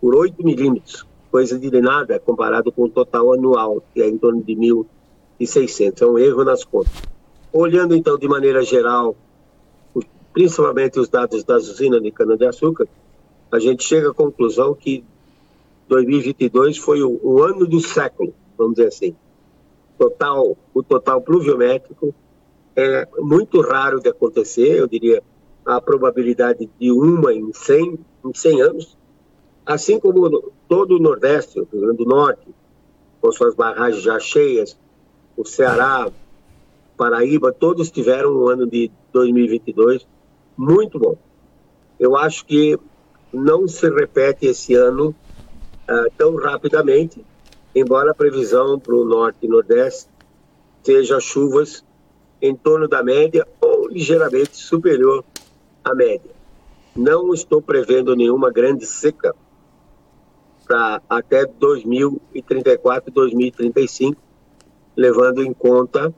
por 0.00 0.16
8 0.16 0.44
milímetros 0.44 1.06
coisa 1.32 1.58
de 1.58 1.80
nada 1.80 2.20
comparado 2.20 2.70
com 2.70 2.82
o 2.82 2.88
total 2.90 3.32
anual, 3.32 3.82
que 3.94 4.02
é 4.02 4.06
em 4.06 4.18
torno 4.18 4.42
de 4.44 4.54
1.600. 4.54 6.02
É 6.02 6.06
um 6.06 6.18
erro 6.18 6.44
nas 6.44 6.62
contas. 6.62 6.92
Olhando, 7.50 7.96
então, 7.96 8.18
de 8.18 8.28
maneira 8.28 8.62
geral, 8.62 9.16
principalmente 10.30 11.00
os 11.00 11.08
dados 11.08 11.42
das 11.42 11.66
usinas 11.66 12.02
de 12.02 12.10
cana-de-açúcar, 12.10 12.86
a 13.50 13.58
gente 13.58 13.82
chega 13.82 14.10
à 14.10 14.14
conclusão 14.14 14.74
que 14.74 15.02
2022 15.88 16.76
foi 16.76 17.02
o, 17.02 17.18
o, 17.22 17.42
ano 17.42 17.66
do 17.66 17.80
século, 17.80 18.34
vamos 18.56 18.74
dizer 18.74 18.88
assim. 18.88 19.16
Total, 19.98 20.56
o 20.74 20.82
total 20.82 21.22
pluviométrico 21.22 22.14
é 22.76 23.08
muito 23.18 23.60
raro 23.62 24.00
de 24.00 24.08
acontecer, 24.08 24.78
eu 24.78 24.86
diria 24.86 25.22
a 25.64 25.80
probabilidade 25.80 26.68
de 26.78 26.90
uma 26.90 27.32
em 27.32 27.52
100, 27.52 27.98
em 28.24 28.34
100 28.34 28.60
anos, 28.62 28.98
assim 29.64 29.98
como 29.98 30.52
todo 30.72 30.96
o 30.96 30.98
Nordeste, 30.98 31.60
o 31.60 31.68
Rio 31.70 31.82
Grande 31.82 31.98
do 31.98 32.06
Norte, 32.06 32.48
com 33.20 33.30
suas 33.30 33.54
barragens 33.54 34.02
já 34.02 34.18
cheias, 34.18 34.74
o 35.36 35.44
Ceará, 35.44 36.10
Paraíba, 36.96 37.52
todos 37.52 37.90
tiveram 37.90 38.34
um 38.34 38.48
ano 38.48 38.66
de 38.66 38.90
2022 39.12 40.06
muito 40.56 40.98
bom. 40.98 41.18
Eu 42.00 42.16
acho 42.16 42.46
que 42.46 42.78
não 43.30 43.68
se 43.68 43.86
repete 43.90 44.46
esse 44.46 44.72
ano 44.74 45.10
uh, 45.10 46.10
tão 46.16 46.36
rapidamente, 46.36 47.22
embora 47.74 48.12
a 48.12 48.14
previsão 48.14 48.80
para 48.80 48.94
o 48.94 49.04
Norte 49.04 49.40
e 49.42 49.48
Nordeste 49.48 50.08
seja 50.82 51.20
chuvas 51.20 51.84
em 52.40 52.56
torno 52.56 52.88
da 52.88 53.02
média 53.02 53.46
ou 53.60 53.88
ligeiramente 53.88 54.56
superior 54.56 55.22
à 55.84 55.94
média. 55.94 56.30
Não 56.96 57.34
estou 57.34 57.60
prevendo 57.60 58.16
nenhuma 58.16 58.50
grande 58.50 58.86
seca 58.86 59.34
até 61.08 61.46
2034, 61.46 63.12
2035, 63.12 64.20
levando 64.96 65.42
em 65.42 65.52
conta 65.52 66.14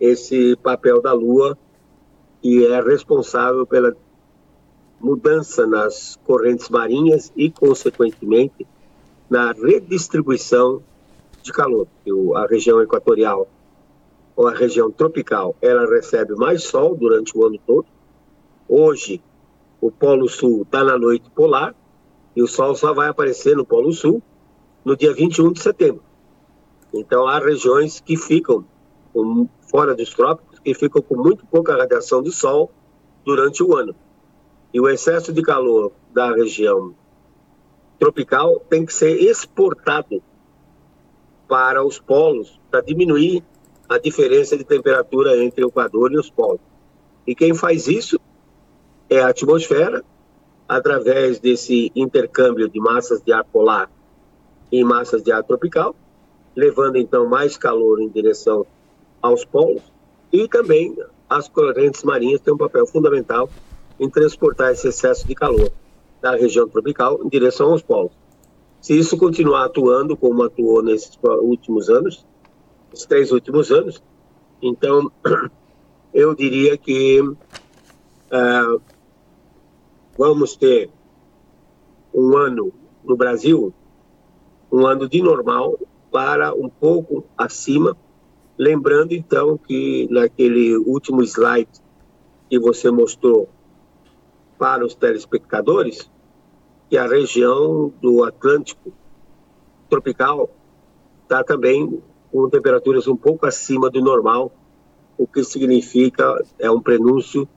esse 0.00 0.56
papel 0.56 1.00
da 1.00 1.12
Lua, 1.12 1.56
que 2.40 2.66
é 2.66 2.80
responsável 2.80 3.66
pela 3.66 3.94
mudança 5.00 5.66
nas 5.66 6.18
correntes 6.24 6.68
marinhas 6.68 7.32
e, 7.36 7.50
consequentemente, 7.50 8.66
na 9.28 9.52
redistribuição 9.52 10.82
de 11.42 11.52
calor. 11.52 11.86
A 12.36 12.46
região 12.46 12.80
equatorial 12.80 13.48
ou 14.34 14.48
a 14.48 14.52
região 14.52 14.90
tropical, 14.90 15.54
ela 15.60 15.86
recebe 15.86 16.34
mais 16.34 16.64
sol 16.64 16.96
durante 16.96 17.36
o 17.36 17.46
ano 17.46 17.58
todo. 17.66 17.86
Hoje, 18.68 19.20
o 19.80 19.90
Polo 19.90 20.28
Sul 20.28 20.62
está 20.62 20.82
na 20.82 20.96
noite 20.96 21.28
polar 21.30 21.74
e 22.34 22.42
o 22.42 22.46
sol 22.46 22.74
só 22.74 22.92
vai 22.94 23.08
aparecer 23.08 23.56
no 23.56 23.64
Polo 23.64 23.92
Sul 23.92 24.22
no 24.84 24.96
dia 24.96 25.12
21 25.12 25.52
de 25.52 25.60
setembro. 25.60 26.02
Então, 26.92 27.26
há 27.26 27.38
regiões 27.38 28.00
que 28.00 28.16
ficam 28.16 28.64
fora 29.70 29.94
dos 29.94 30.10
trópicos 30.10 30.58
que 30.60 30.74
ficam 30.74 31.02
com 31.02 31.16
muito 31.16 31.44
pouca 31.46 31.76
radiação 31.76 32.22
do 32.22 32.30
sol 32.30 32.70
durante 33.24 33.62
o 33.62 33.76
ano. 33.76 33.94
E 34.72 34.80
o 34.80 34.88
excesso 34.88 35.32
de 35.32 35.42
calor 35.42 35.92
da 36.12 36.32
região 36.32 36.94
tropical 37.98 38.60
tem 38.68 38.84
que 38.84 38.92
ser 38.92 39.22
exportado 39.22 40.22
para 41.48 41.84
os 41.84 41.98
polos 41.98 42.60
para 42.70 42.80
diminuir 42.80 43.44
a 43.88 43.98
diferença 43.98 44.56
de 44.56 44.64
temperatura 44.64 45.36
entre 45.42 45.64
o 45.64 45.68
Equador 45.68 46.12
e 46.12 46.18
os 46.18 46.30
polos. 46.30 46.60
E 47.26 47.34
quem 47.34 47.54
faz 47.54 47.86
isso 47.86 48.18
é 49.08 49.20
a 49.20 49.28
atmosfera, 49.28 50.02
através 50.76 51.38
desse 51.38 51.92
intercâmbio 51.94 52.66
de 52.66 52.80
massas 52.80 53.22
de 53.22 53.30
ar 53.30 53.44
polar 53.44 53.90
e 54.70 54.82
massas 54.82 55.22
de 55.22 55.30
ar 55.30 55.44
tropical, 55.44 55.94
levando 56.56 56.96
então 56.96 57.28
mais 57.28 57.58
calor 57.58 58.00
em 58.00 58.08
direção 58.08 58.66
aos 59.20 59.44
polos, 59.44 59.82
e 60.32 60.48
também 60.48 60.96
as 61.28 61.46
correntes 61.46 62.02
marinhas 62.02 62.40
têm 62.40 62.54
um 62.54 62.56
papel 62.56 62.86
fundamental 62.86 63.50
em 64.00 64.08
transportar 64.08 64.72
esse 64.72 64.88
excesso 64.88 65.26
de 65.28 65.34
calor 65.34 65.70
da 66.22 66.34
região 66.36 66.66
tropical 66.66 67.20
em 67.22 67.28
direção 67.28 67.72
aos 67.72 67.82
polos. 67.82 68.12
Se 68.80 68.98
isso 68.98 69.18
continuar 69.18 69.66
atuando 69.66 70.16
como 70.16 70.42
atuou 70.42 70.82
nesses 70.82 71.18
últimos 71.22 71.90
anos, 71.90 72.24
esses 72.92 73.04
três 73.04 73.30
últimos 73.30 73.70
anos, 73.70 74.02
então 74.62 75.12
eu 76.14 76.34
diria 76.34 76.78
que 76.78 77.20
uh, 77.20 78.80
vamos 80.16 80.56
ter 80.56 80.90
um 82.14 82.36
ano 82.36 82.72
no 83.04 83.16
Brasil, 83.16 83.72
um 84.70 84.86
ano 84.86 85.08
de 85.08 85.22
normal 85.22 85.78
para 86.10 86.54
um 86.54 86.68
pouco 86.68 87.24
acima, 87.36 87.96
lembrando 88.56 89.12
então 89.12 89.56
que 89.56 90.06
naquele 90.10 90.76
último 90.76 91.22
slide 91.22 91.70
que 92.48 92.58
você 92.58 92.90
mostrou 92.90 93.48
para 94.58 94.84
os 94.84 94.94
telespectadores, 94.94 96.10
que 96.88 96.98
a 96.98 97.06
região 97.06 97.92
do 98.00 98.22
Atlântico 98.22 98.92
tropical 99.88 100.50
está 101.22 101.42
também 101.42 102.02
com 102.30 102.48
temperaturas 102.48 103.06
um 103.06 103.16
pouco 103.16 103.46
acima 103.46 103.90
do 103.90 104.00
normal, 104.00 104.52
o 105.16 105.26
que 105.26 105.42
significa, 105.44 106.42
é 106.58 106.70
um 106.70 106.80
prenúncio 106.80 107.48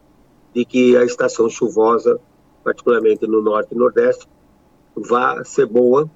de 0.53 0.65
que 0.65 0.95
a 0.95 1.03
estação 1.03 1.49
chuvosa, 1.49 2.19
particularmente 2.65 3.27
no 3.27 3.43
norte 3.43 3.75
e 3.75 3.77
nordeste, 3.77 4.27
vai 4.95 5.45
ser 5.45 5.67
boa, 5.67 6.09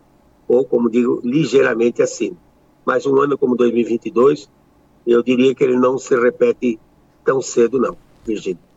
ou, 0.48 0.66
como 0.66 0.90
digo, 0.90 1.22
ligeiramente 1.24 2.02
acima. 2.02 2.36
Mas 2.84 3.06
um 3.06 3.22
ano 3.22 3.38
como 3.38 3.56
2022, 3.56 4.50
eu 5.06 5.22
diria 5.22 5.54
que 5.54 5.64
ele 5.64 5.78
não 5.78 6.00
se 6.00 6.20
repete 6.20 6.80
tão 7.24 7.40
cedo, 7.40 7.78
não, 7.78 7.96
Virgínia. 8.26 8.69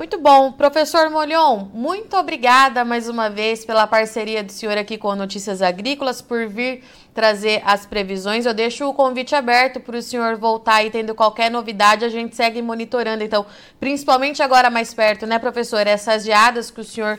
Muito 0.00 0.18
bom. 0.18 0.50
Professor 0.50 1.10
Molhon, 1.10 1.68
muito 1.74 2.16
obrigada 2.16 2.86
mais 2.86 3.06
uma 3.06 3.28
vez 3.28 3.66
pela 3.66 3.86
parceria 3.86 4.42
do 4.42 4.50
senhor 4.50 4.78
aqui 4.78 4.96
com 4.96 5.14
Notícias 5.14 5.60
Agrícolas, 5.60 6.22
por 6.22 6.48
vir 6.48 6.82
trazer 7.12 7.60
as 7.66 7.84
previsões. 7.84 8.46
Eu 8.46 8.54
deixo 8.54 8.88
o 8.88 8.94
convite 8.94 9.34
aberto 9.34 9.78
para 9.78 9.98
o 9.98 10.00
senhor 10.00 10.36
voltar 10.36 10.82
e 10.82 10.90
tendo 10.90 11.14
qualquer 11.14 11.50
novidade, 11.50 12.02
a 12.02 12.08
gente 12.08 12.34
segue 12.34 12.62
monitorando. 12.62 13.22
Então, 13.22 13.44
principalmente 13.78 14.42
agora 14.42 14.70
mais 14.70 14.94
perto, 14.94 15.26
né, 15.26 15.38
professor? 15.38 15.86
Essas 15.86 16.24
geadas 16.24 16.70
que 16.70 16.80
o 16.80 16.84
senhor 16.84 17.18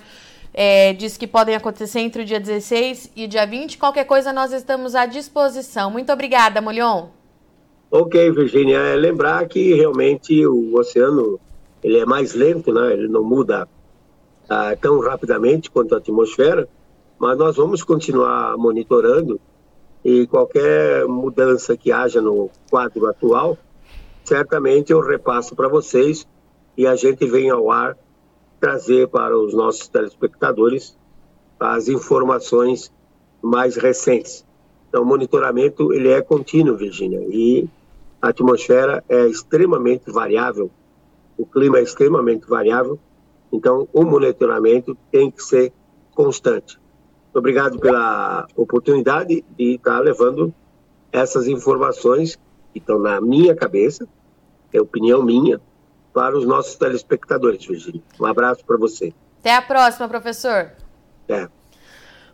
é, 0.52 0.96
que 0.96 1.28
podem 1.28 1.54
acontecer 1.54 2.00
entre 2.00 2.24
o 2.24 2.26
dia 2.26 2.40
16 2.40 3.12
e 3.16 3.28
dia 3.28 3.46
20. 3.46 3.78
Qualquer 3.78 4.06
coisa, 4.06 4.34
nós 4.34 4.52
estamos 4.52 4.96
à 4.96 5.06
disposição. 5.06 5.92
Muito 5.92 6.12
obrigada, 6.12 6.60
Molhon. 6.60 7.10
Ok, 7.92 8.32
Virginia. 8.32 8.80
É 8.80 8.96
lembrar 8.96 9.48
que 9.48 9.72
realmente 9.76 10.44
o 10.48 10.76
oceano 10.80 11.40
ele 11.84 12.00
é 12.00 12.06
mais 12.06 12.34
lento, 12.34 12.74
né? 12.74 12.94
ele 12.94 13.08
não 13.08 13.24
muda 13.24 13.68
ah, 14.50 14.76
tão 14.76 15.00
rapidamente 15.00 15.70
quanto 15.70 15.96
a 15.96 15.98
atmosfera, 15.98 16.68
mas 17.18 17.38
nós 17.38 17.56
vamos 17.56 17.84
continuar 17.84 18.58
monitorando 18.58 19.40
e 20.04 20.26
qualquer 20.28 21.06
mudança 21.08 21.78
que 21.78 21.92
haja 21.92 22.22
no 22.22 22.50
quadro 22.70 23.06
atual, 23.08 23.58
certamente 24.24 24.92
eu 24.92 25.00
repasso 25.00 25.56
para 25.56 25.68
vocês 25.68 26.28
e 26.76 26.88
a 26.88 26.96
gente 26.96 27.26
vem 27.26 27.50
ao 27.50 27.72
ar 27.72 27.98
trazer 28.60 29.08
para 29.08 29.38
os 29.38 29.54
nossos 29.54 29.88
telespectadores 29.88 30.98
as 31.60 31.88
informações 31.88 32.92
mais 33.42 33.76
recentes. 33.76 34.46
Então, 34.90 35.04
o 35.04 35.06
monitoramento 35.06 35.94
ele 35.94 36.10
é 36.10 36.22
contínuo, 36.22 36.76
Virginia, 36.76 37.22
e 37.30 37.70
a 38.22 38.30
atmosfera 38.30 39.04
é 39.08 39.26
extremamente 39.28 40.12
variável 40.12 40.70
o 41.42 41.46
clima 41.46 41.80
é 41.80 41.82
extremamente 41.82 42.48
variável, 42.48 43.00
então 43.52 43.88
o 43.92 44.04
monitoramento 44.04 44.96
tem 45.12 45.32
que 45.32 45.42
ser 45.42 45.74
constante. 46.14 46.80
Obrigado 47.34 47.80
pela 47.80 48.46
oportunidade 48.56 49.44
de 49.58 49.76
estar 49.76 50.00
levando 50.00 50.54
essas 51.12 51.48
informações 51.48 52.36
que 52.72 52.78
estão 52.78 53.00
na 53.00 53.20
minha 53.20 53.56
cabeça, 53.56 54.08
é 54.72 54.80
opinião 54.80 55.24
minha, 55.24 55.60
para 56.14 56.38
os 56.38 56.46
nossos 56.46 56.76
telespectadores, 56.76 57.66
Virginia. 57.66 58.04
Um 58.20 58.26
abraço 58.26 58.64
para 58.64 58.78
você. 58.78 59.12
Até 59.40 59.56
a 59.56 59.62
próxima, 59.64 60.08
professor. 60.08 60.74
Até. 61.24 61.50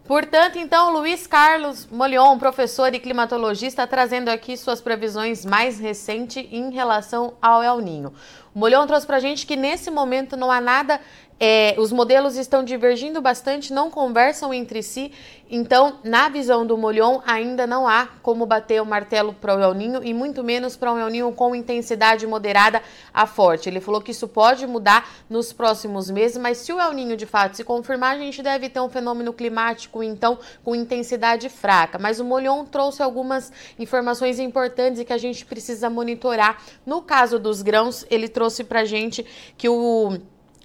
Portanto, 0.07 0.57
então, 0.57 0.93
Luiz 0.93 1.27
Carlos 1.27 1.85
Molion, 1.91 2.39
professor 2.39 2.93
e 2.93 2.99
climatologista, 2.99 3.85
trazendo 3.85 4.29
aqui 4.29 4.55
suas 4.55 4.79
previsões 4.79 5.43
mais 5.43 5.79
recentes 5.79 6.47
em 6.49 6.71
relação 6.71 7.33
ao 7.41 7.61
El 7.61 7.79
Ninho. 7.79 8.13
O 8.55 8.59
Molion 8.59 8.87
trouxe 8.87 9.05
para 9.05 9.17
a 9.17 9.19
gente 9.19 9.45
que 9.45 9.57
nesse 9.57 9.91
momento 9.91 10.37
não 10.37 10.49
há 10.49 10.61
nada 10.61 11.01
é, 11.39 11.75
os 11.77 11.91
modelos 11.91 12.35
estão 12.35 12.63
divergindo 12.63 13.21
bastante, 13.21 13.73
não 13.73 13.91
conversam 13.91 14.53
entre 14.53 14.81
si, 14.81 15.11
então, 15.49 15.99
na 16.03 16.27
visão 16.27 16.65
do 16.65 16.77
Molion, 16.77 17.21
ainda 17.25 17.65
não 17.65 17.87
há 17.87 18.09
como 18.21 18.45
bater 18.45 18.81
o 18.81 18.85
martelo 18.85 19.31
para 19.33 19.55
o 19.55 19.61
El 19.61 19.73
Ninho 19.73 20.03
e 20.03 20.13
muito 20.13 20.43
menos 20.43 20.75
para 20.75 20.91
um 20.91 20.99
El 20.99 21.09
Ninho 21.09 21.31
com 21.31 21.55
intensidade 21.55 22.27
moderada 22.27 22.81
a 23.13 23.25
forte. 23.25 23.69
Ele 23.69 23.79
falou 23.79 24.01
que 24.01 24.11
isso 24.11 24.27
pode 24.27 24.67
mudar 24.67 25.09
nos 25.29 25.53
próximos 25.53 26.09
meses, 26.09 26.37
mas 26.37 26.57
se 26.57 26.73
o 26.73 26.81
El 26.81 26.91
Ninho 26.91 27.15
de 27.15 27.25
fato 27.25 27.55
se 27.55 27.63
confirmar, 27.63 28.15
a 28.15 28.19
gente 28.19 28.43
deve 28.43 28.67
ter 28.67 28.81
um 28.81 28.89
fenômeno 28.89 29.31
climático, 29.31 30.03
então, 30.03 30.37
com 30.65 30.75
intensidade 30.75 31.47
fraca. 31.47 31.97
Mas 31.97 32.19
o 32.19 32.25
Molion 32.25 32.65
trouxe 32.65 33.01
algumas 33.01 33.51
informações 33.79 34.39
importantes 34.39 34.99
e 34.99 35.05
que 35.05 35.13
a 35.13 35.17
gente 35.17 35.45
precisa 35.45 35.89
monitorar. 35.89 36.61
No 36.85 37.01
caso 37.01 37.39
dos 37.39 37.61
grãos, 37.61 38.05
ele 38.09 38.27
trouxe 38.27 38.65
para 38.65 38.83
gente 38.83 39.25
que 39.57 39.69
o 39.69 40.17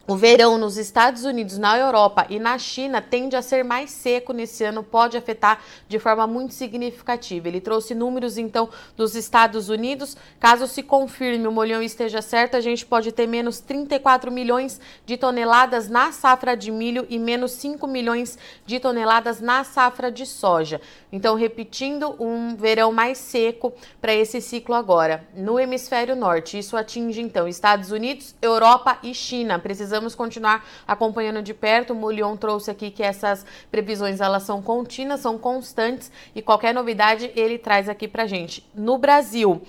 o 0.06 0.16
verão 0.16 0.58
nos 0.58 0.76
Estados 0.76 1.24
Unidos, 1.24 1.58
na 1.58 1.78
Europa 1.78 2.26
e 2.28 2.38
na 2.38 2.58
China 2.58 3.00
tende 3.00 3.36
a 3.36 3.42
ser 3.42 3.62
mais 3.62 3.90
seco 3.90 4.32
nesse 4.32 4.64
ano, 4.64 4.82
pode 4.82 5.16
afetar 5.16 5.62
de 5.88 5.98
forma 5.98 6.26
muito 6.26 6.54
significativa. 6.54 7.48
Ele 7.48 7.60
trouxe 7.60 7.94
números 7.94 8.36
então 8.36 8.68
dos 8.96 9.14
Estados 9.14 9.68
Unidos. 9.68 10.16
Caso 10.40 10.66
se 10.66 10.82
confirme 10.82 11.46
o 11.46 11.52
molhão 11.52 11.80
esteja 11.82 12.20
certo, 12.20 12.56
a 12.56 12.60
gente 12.60 12.84
pode 12.84 13.12
ter 13.12 13.26
menos 13.26 13.60
34 13.60 14.30
milhões 14.30 14.80
de 15.06 15.16
toneladas 15.16 15.88
na 15.88 16.10
safra 16.10 16.56
de 16.56 16.70
milho 16.70 17.06
e 17.08 17.18
menos 17.18 17.52
5 17.52 17.86
milhões 17.86 18.36
de 18.66 18.80
toneladas 18.80 19.40
na 19.40 19.62
safra 19.64 20.10
de 20.10 20.26
soja. 20.26 20.80
Então, 21.12 21.34
repetindo, 21.34 22.16
um 22.18 22.56
verão 22.56 22.90
mais 22.90 23.18
seco 23.18 23.72
para 24.00 24.14
esse 24.14 24.40
ciclo 24.40 24.74
agora. 24.74 25.28
No 25.34 25.60
hemisfério 25.60 26.16
norte, 26.16 26.58
isso 26.58 26.76
atinge 26.76 27.20
então 27.20 27.46
Estados 27.46 27.90
Unidos, 27.92 28.34
Europa 28.40 28.98
e 29.02 29.14
China. 29.14 29.58
Precisamos 29.58 30.01
precisamos 30.02 30.14
continuar 30.14 30.66
acompanhando 30.86 31.42
de 31.42 31.54
perto. 31.54 31.92
O 31.92 31.96
Mulion 31.96 32.36
trouxe 32.36 32.70
aqui 32.70 32.90
que 32.90 33.02
essas 33.02 33.46
previsões 33.70 34.20
elas 34.20 34.42
são 34.42 34.60
contínuas, 34.60 35.20
são 35.20 35.38
constantes 35.38 36.10
e 36.34 36.42
qualquer 36.42 36.74
novidade 36.74 37.30
ele 37.36 37.58
traz 37.58 37.88
aqui 37.88 38.08
para 38.08 38.26
gente. 38.26 38.64
No 38.74 38.98
Brasil, 38.98 39.62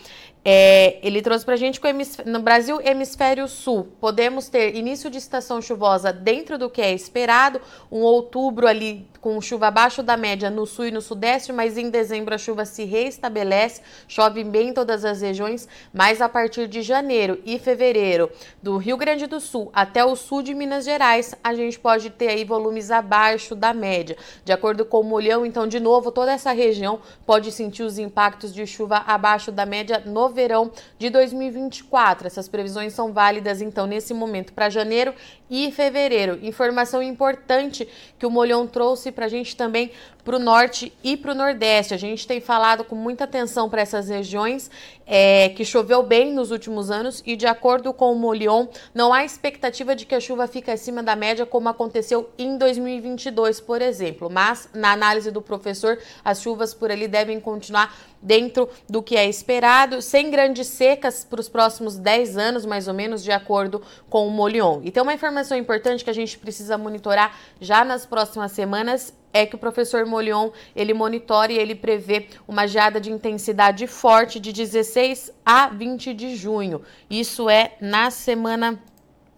É, 0.46 1.00
ele 1.02 1.22
trouxe 1.22 1.46
para 1.46 1.54
a 1.54 1.58
gente 1.58 1.80
que 1.80 1.88
no 2.26 2.42
Brasil, 2.42 2.78
hemisfério 2.82 3.48
sul, 3.48 3.88
podemos 4.02 4.50
ter 4.50 4.76
início 4.76 5.10
de 5.10 5.18
estação 5.18 5.62
chuvosa 5.62 6.12
dentro 6.12 6.58
do 6.58 6.70
que 6.70 6.82
é 6.82 6.92
esperado, 6.92 7.62
um 7.90 8.02
outubro 8.02 8.68
ali 8.68 9.08
com 9.24 9.40
chuva 9.40 9.68
abaixo 9.68 10.04
da 10.04 10.18
média 10.18 10.50
no 10.50 10.66
sul 10.66 10.88
e 10.88 10.92
no 10.92 11.02
sudeste, 11.02 11.54
mas 11.54 11.78
em 11.78 11.90
dezembro 11.90 12.36
a 12.36 12.38
chuva 12.38 12.66
se 12.66 12.84
reestabelece, 12.84 13.82
chove 14.06 14.44
bem 14.44 14.68
em 14.68 14.74
todas 14.74 15.06
as 15.06 15.22
regiões, 15.22 15.66
mas 15.94 16.20
a 16.20 16.28
partir 16.28 16.68
de 16.68 16.82
janeiro 16.82 17.40
e 17.46 17.58
fevereiro, 17.58 18.30
do 18.62 18.76
Rio 18.76 18.98
Grande 18.98 19.26
do 19.26 19.40
Sul 19.40 19.72
até 19.74 20.04
o 20.04 20.14
sul 20.18 20.42
de 20.42 20.54
Minas 20.54 20.84
Gerais, 20.84 21.34
a 21.42 21.54
gente 21.54 21.80
pode 21.80 22.10
ter 22.10 22.28
aí 22.28 22.44
volumes 22.44 22.92
abaixo 22.92 23.56
da 23.56 23.74
média. 23.74 24.18
De 24.44 24.52
acordo 24.52 24.84
com 24.84 25.00
o 25.00 25.04
Molhão, 25.06 25.46
então, 25.46 25.66
de 25.66 25.80
novo, 25.80 26.12
toda 26.12 26.34
essa 26.34 26.52
região 26.52 27.00
pode 27.26 27.50
sentir 27.50 27.84
os 27.84 27.98
impactos 27.98 28.54
de 28.54 28.68
chuva 28.68 29.06
abaixo 29.08 29.54
da 29.54 29.66
média 29.66 30.04
no 30.06 30.28
verão 30.28 30.70
de 31.00 31.10
2024. 31.10 32.28
Essas 32.28 32.50
previsões 32.50 32.92
são 32.92 33.14
válidas, 33.14 33.62
então, 33.62 33.88
nesse 33.88 34.14
momento 34.14 34.52
para 34.52 34.70
janeiro 34.70 35.14
e 35.54 35.72
fevereiro. 35.72 36.40
Informação 36.42 37.04
importante 37.04 37.88
que 38.18 38.26
o 38.26 38.32
Molhão 38.32 38.66
trouxe 38.66 39.12
para 39.12 39.26
a 39.26 39.30
gente 39.30 39.56
também 39.56 39.92
para 40.24 40.38
o 40.38 40.40
norte 40.40 40.94
e 41.04 41.18
para 41.18 41.32
o 41.32 41.36
nordeste. 41.36 41.94
A 41.94 41.98
gente 41.98 42.26
tem 42.26 42.40
falado 42.40 42.84
com 42.84 42.96
muita 42.96 43.26
atenção 43.26 43.70
para 43.70 43.82
essas 43.82 44.08
regiões 44.08 44.72
é, 45.06 45.50
que 45.50 45.66
choveu 45.66 46.02
bem 46.02 46.34
nos 46.34 46.52
últimos 46.52 46.90
anos 46.90 47.22
e, 47.26 47.36
de 47.36 47.46
acordo 47.46 47.94
com 47.94 48.12
o 48.12 48.16
Molion, 48.16 48.68
não 48.94 49.14
há 49.14 49.26
expectativa 49.26 49.96
de 49.96 50.06
que 50.06 50.16
a 50.16 50.20
chuva 50.20 50.48
fique 50.48 50.72
acima 50.72 51.04
da 51.04 51.16
média, 51.16 51.46
como 51.46 51.68
aconteceu 51.68 52.30
em 52.38 52.58
2022, 52.58 53.60
por 53.60 53.82
exemplo. 53.82 54.30
Mas, 54.30 54.70
na 54.74 54.92
análise 54.92 55.30
do 55.30 55.42
professor, 55.42 56.00
as 56.24 56.42
chuvas 56.42 56.74
por 56.74 56.90
ali 56.90 57.08
devem 57.08 57.40
continuar 57.40 57.94
dentro 58.22 58.70
do 58.90 59.04
que 59.04 59.18
é 59.18 59.28
esperado, 59.28 60.02
sem 60.02 60.32
grandes 60.32 60.68
secas 60.68 61.26
para 61.30 61.42
os 61.42 61.50
próximos 61.50 61.98
10 61.98 62.38
anos, 62.38 62.66
mais 62.66 62.88
ou 62.88 62.94
menos, 62.94 63.22
de 63.22 63.32
acordo 63.32 63.82
com 64.10 64.26
o 64.26 64.32
Molion. 64.32 64.80
E 64.84 64.92
tem 64.92 65.04
uma 65.04 65.14
informação 65.14 65.58
importante 65.58 66.04
que 66.04 66.10
a 66.10 66.14
gente 66.14 66.40
precisa 66.40 66.78
monitorar 66.78 67.38
já 67.60 67.84
nas 67.84 68.06
próximas 68.06 68.54
semanas 68.54 69.14
é 69.34 69.46
que 69.46 69.56
o 69.56 69.58
professor 69.58 70.06
Molion, 70.06 70.52
ele 70.76 70.94
monitora 70.94 71.52
e 71.52 71.58
ele 71.58 71.74
prevê 71.74 72.28
uma 72.48 72.68
geada 72.68 73.02
de 73.02 73.12
intensidade 73.12 73.88
forte 73.88 74.40
de 74.40 74.54
16 74.54 75.34
a 75.44 75.68
20 75.68 76.14
de 76.14 76.36
junho. 76.36 76.84
Isso 77.10 77.50
é 77.50 77.76
na 77.82 78.12
semana, 78.12 78.80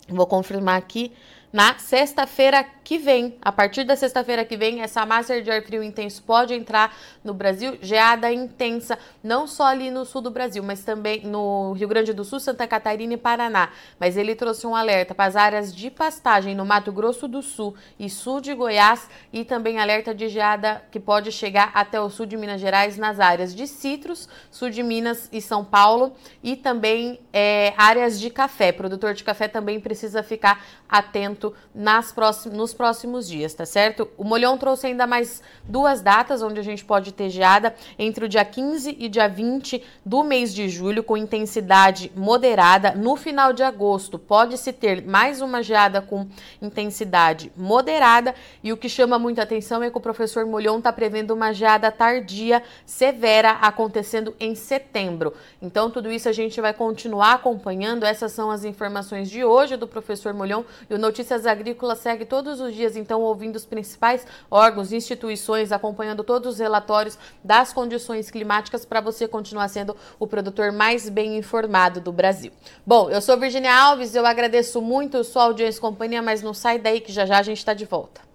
vou 0.10 0.28
confirmar 0.28 0.78
aqui, 0.78 1.14
na 1.52 1.78
sexta-feira 1.80 2.66
que 2.86 3.00
vem. 3.00 3.36
A 3.42 3.52
partir 3.52 3.84
da 3.84 3.96
sexta-feira 3.96 4.46
que 4.46 4.56
vem, 4.56 4.82
essa 4.82 5.04
massa 5.08 5.42
de 5.42 5.50
ar 5.50 5.64
frio 5.64 5.82
intenso 5.82 6.22
pode 6.22 6.54
entrar 6.54 6.96
no 7.24 7.34
Brasil. 7.34 7.80
Geada 7.82 8.32
intensa, 8.32 8.98
não 9.24 9.48
só 9.48 9.66
ali 9.66 9.90
no 9.90 10.06
sul 10.06 10.22
do 10.22 10.30
Brasil, 10.30 10.64
mas 10.64 10.84
também 10.84 11.26
no 11.26 11.74
Rio 11.74 11.88
Grande 11.88 12.14
do 12.14 12.24
Sul, 12.24 12.40
Santa 12.40 12.68
Catarina 12.68 13.16
e 13.16 13.18
Paraná. 13.18 13.70
Mas 14.00 14.16
ele 14.16 14.36
trouxe 14.36 14.68
um 14.68 14.76
alerta 14.76 15.16
para 15.16 15.26
as 15.26 15.36
áreas 15.36 15.76
de 15.76 15.90
pastagem 15.90 16.54
no 16.54 16.64
Mato 16.64 16.92
Grosso 16.92 17.28
do 17.28 17.42
Sul 17.42 17.74
e 18.00 18.08
sul 18.08 18.40
de 18.40 18.54
Goiás 18.54 19.10
e 19.34 19.44
também 19.44 19.80
alerta 19.80 20.14
de 20.14 20.30
geada 20.30 20.84
que 20.92 21.00
pode 21.00 21.32
chegar 21.32 21.72
até 21.74 22.00
o 22.00 22.08
sul 22.08 22.28
de 22.28 22.38
Minas 22.38 22.62
Gerais 22.62 22.98
nas 22.98 23.20
áreas 23.20 23.56
de 23.56 23.66
citros, 23.66 24.30
sul 24.52 24.70
de 24.70 24.84
Minas 24.84 25.28
e 25.34 25.42
São 25.42 25.66
Paulo 25.66 26.14
e 26.44 26.56
também 26.56 27.20
é, 27.34 27.74
áreas 27.76 28.20
de 28.20 28.30
café. 28.30 28.72
Produtor 28.72 29.16
de 29.16 29.24
café 29.24 29.48
também 29.48 29.80
precisa 29.80 30.22
ficar 30.22 30.64
atento 30.88 31.52
nas 31.74 32.12
próximos, 32.12 32.56
nos 32.56 32.75
próximos 32.76 33.28
dias, 33.28 33.56
tá 33.56 33.66
certo? 33.66 34.08
O 34.18 34.24
Molhão 34.24 34.58
trouxe 34.58 34.86
ainda 34.86 35.08
mais 35.08 35.42
duas 35.64 36.02
datas 36.02 36.44
onde 36.44 36.60
a 36.60 36.64
gente 36.64 36.86
pode 36.86 37.12
ter 37.12 37.30
geada 37.30 37.74
entre 37.98 38.26
o 38.26 38.30
dia 38.30 38.46
15 38.46 38.96
e 39.00 39.10
dia 39.10 39.28
20 39.28 39.82
do 40.06 40.24
mês 40.24 40.54
de 40.54 40.70
julho, 40.70 41.04
com 41.04 41.18
intensidade 41.18 42.12
moderada. 42.16 42.92
No 42.92 43.16
final 43.16 43.54
de 43.54 43.64
agosto, 43.64 44.20
pode-se 44.20 44.72
ter 44.72 45.04
mais 45.04 45.42
uma 45.42 45.64
geada 45.64 46.02
com 46.02 46.28
intensidade 46.62 47.52
moderada. 47.56 48.36
E 48.64 48.72
o 48.72 48.78
que 48.78 48.90
chama 48.90 49.18
muita 49.18 49.42
atenção 49.42 49.82
é 49.82 49.90
que 49.90 49.98
o 49.98 50.02
professor 50.02 50.46
Molhão 50.46 50.78
está 50.78 50.92
prevendo 50.92 51.32
uma 51.32 51.54
geada 51.54 51.92
tardia 51.92 52.62
severa 52.86 53.52
acontecendo 53.62 54.36
em 54.40 54.54
setembro. 54.54 55.34
Então, 55.62 55.90
tudo 55.90 56.12
isso 56.12 56.28
a 56.28 56.34
gente 56.34 56.60
vai 56.60 56.74
continuar 56.74 57.34
acompanhando. 57.34 58.04
Essas 58.04 58.32
são 58.32 58.52
as 58.52 58.64
informações 58.64 59.30
de 59.30 59.44
hoje 59.44 59.78
do 59.78 59.88
professor 59.88 60.34
Molhão. 60.34 60.66
E 60.90 60.94
o 60.94 60.98
Notícias 60.98 61.46
Agrícolas 61.46 62.00
segue 62.00 62.26
todos 62.26 62.60
os 62.60 62.65
os 62.66 62.76
dias, 62.76 62.96
então, 62.96 63.22
ouvindo 63.22 63.56
os 63.56 63.66
principais 63.66 64.26
órgãos, 64.50 64.92
instituições, 64.92 65.72
acompanhando 65.72 66.24
todos 66.24 66.54
os 66.54 66.60
relatórios 66.60 67.18
das 67.44 67.72
condições 67.72 68.30
climáticas 68.30 68.86
para 68.86 69.02
você 69.02 69.28
continuar 69.28 69.68
sendo 69.68 69.96
o 70.20 70.28
produtor 70.28 70.72
mais 70.72 71.08
bem 71.08 71.38
informado 71.38 72.02
do 72.02 72.12
Brasil. 72.12 72.52
Bom, 72.86 73.10
eu 73.10 73.22
sou 73.22 73.38
Virginia 73.38 73.74
Alves, 73.74 74.16
eu 74.16 74.26
agradeço 74.26 74.82
muito 74.82 75.24
sua 75.24 75.44
audiência 75.44 75.80
e 75.80 75.82
companhia, 75.82 76.22
mas 76.22 76.42
não 76.42 76.54
sai 76.54 76.80
daí 76.80 77.00
que 77.00 77.12
já 77.12 77.26
já 77.26 77.40
a 77.40 77.44
gente 77.44 77.60
está 77.60 77.74
de 77.74 77.86
volta. 77.86 78.35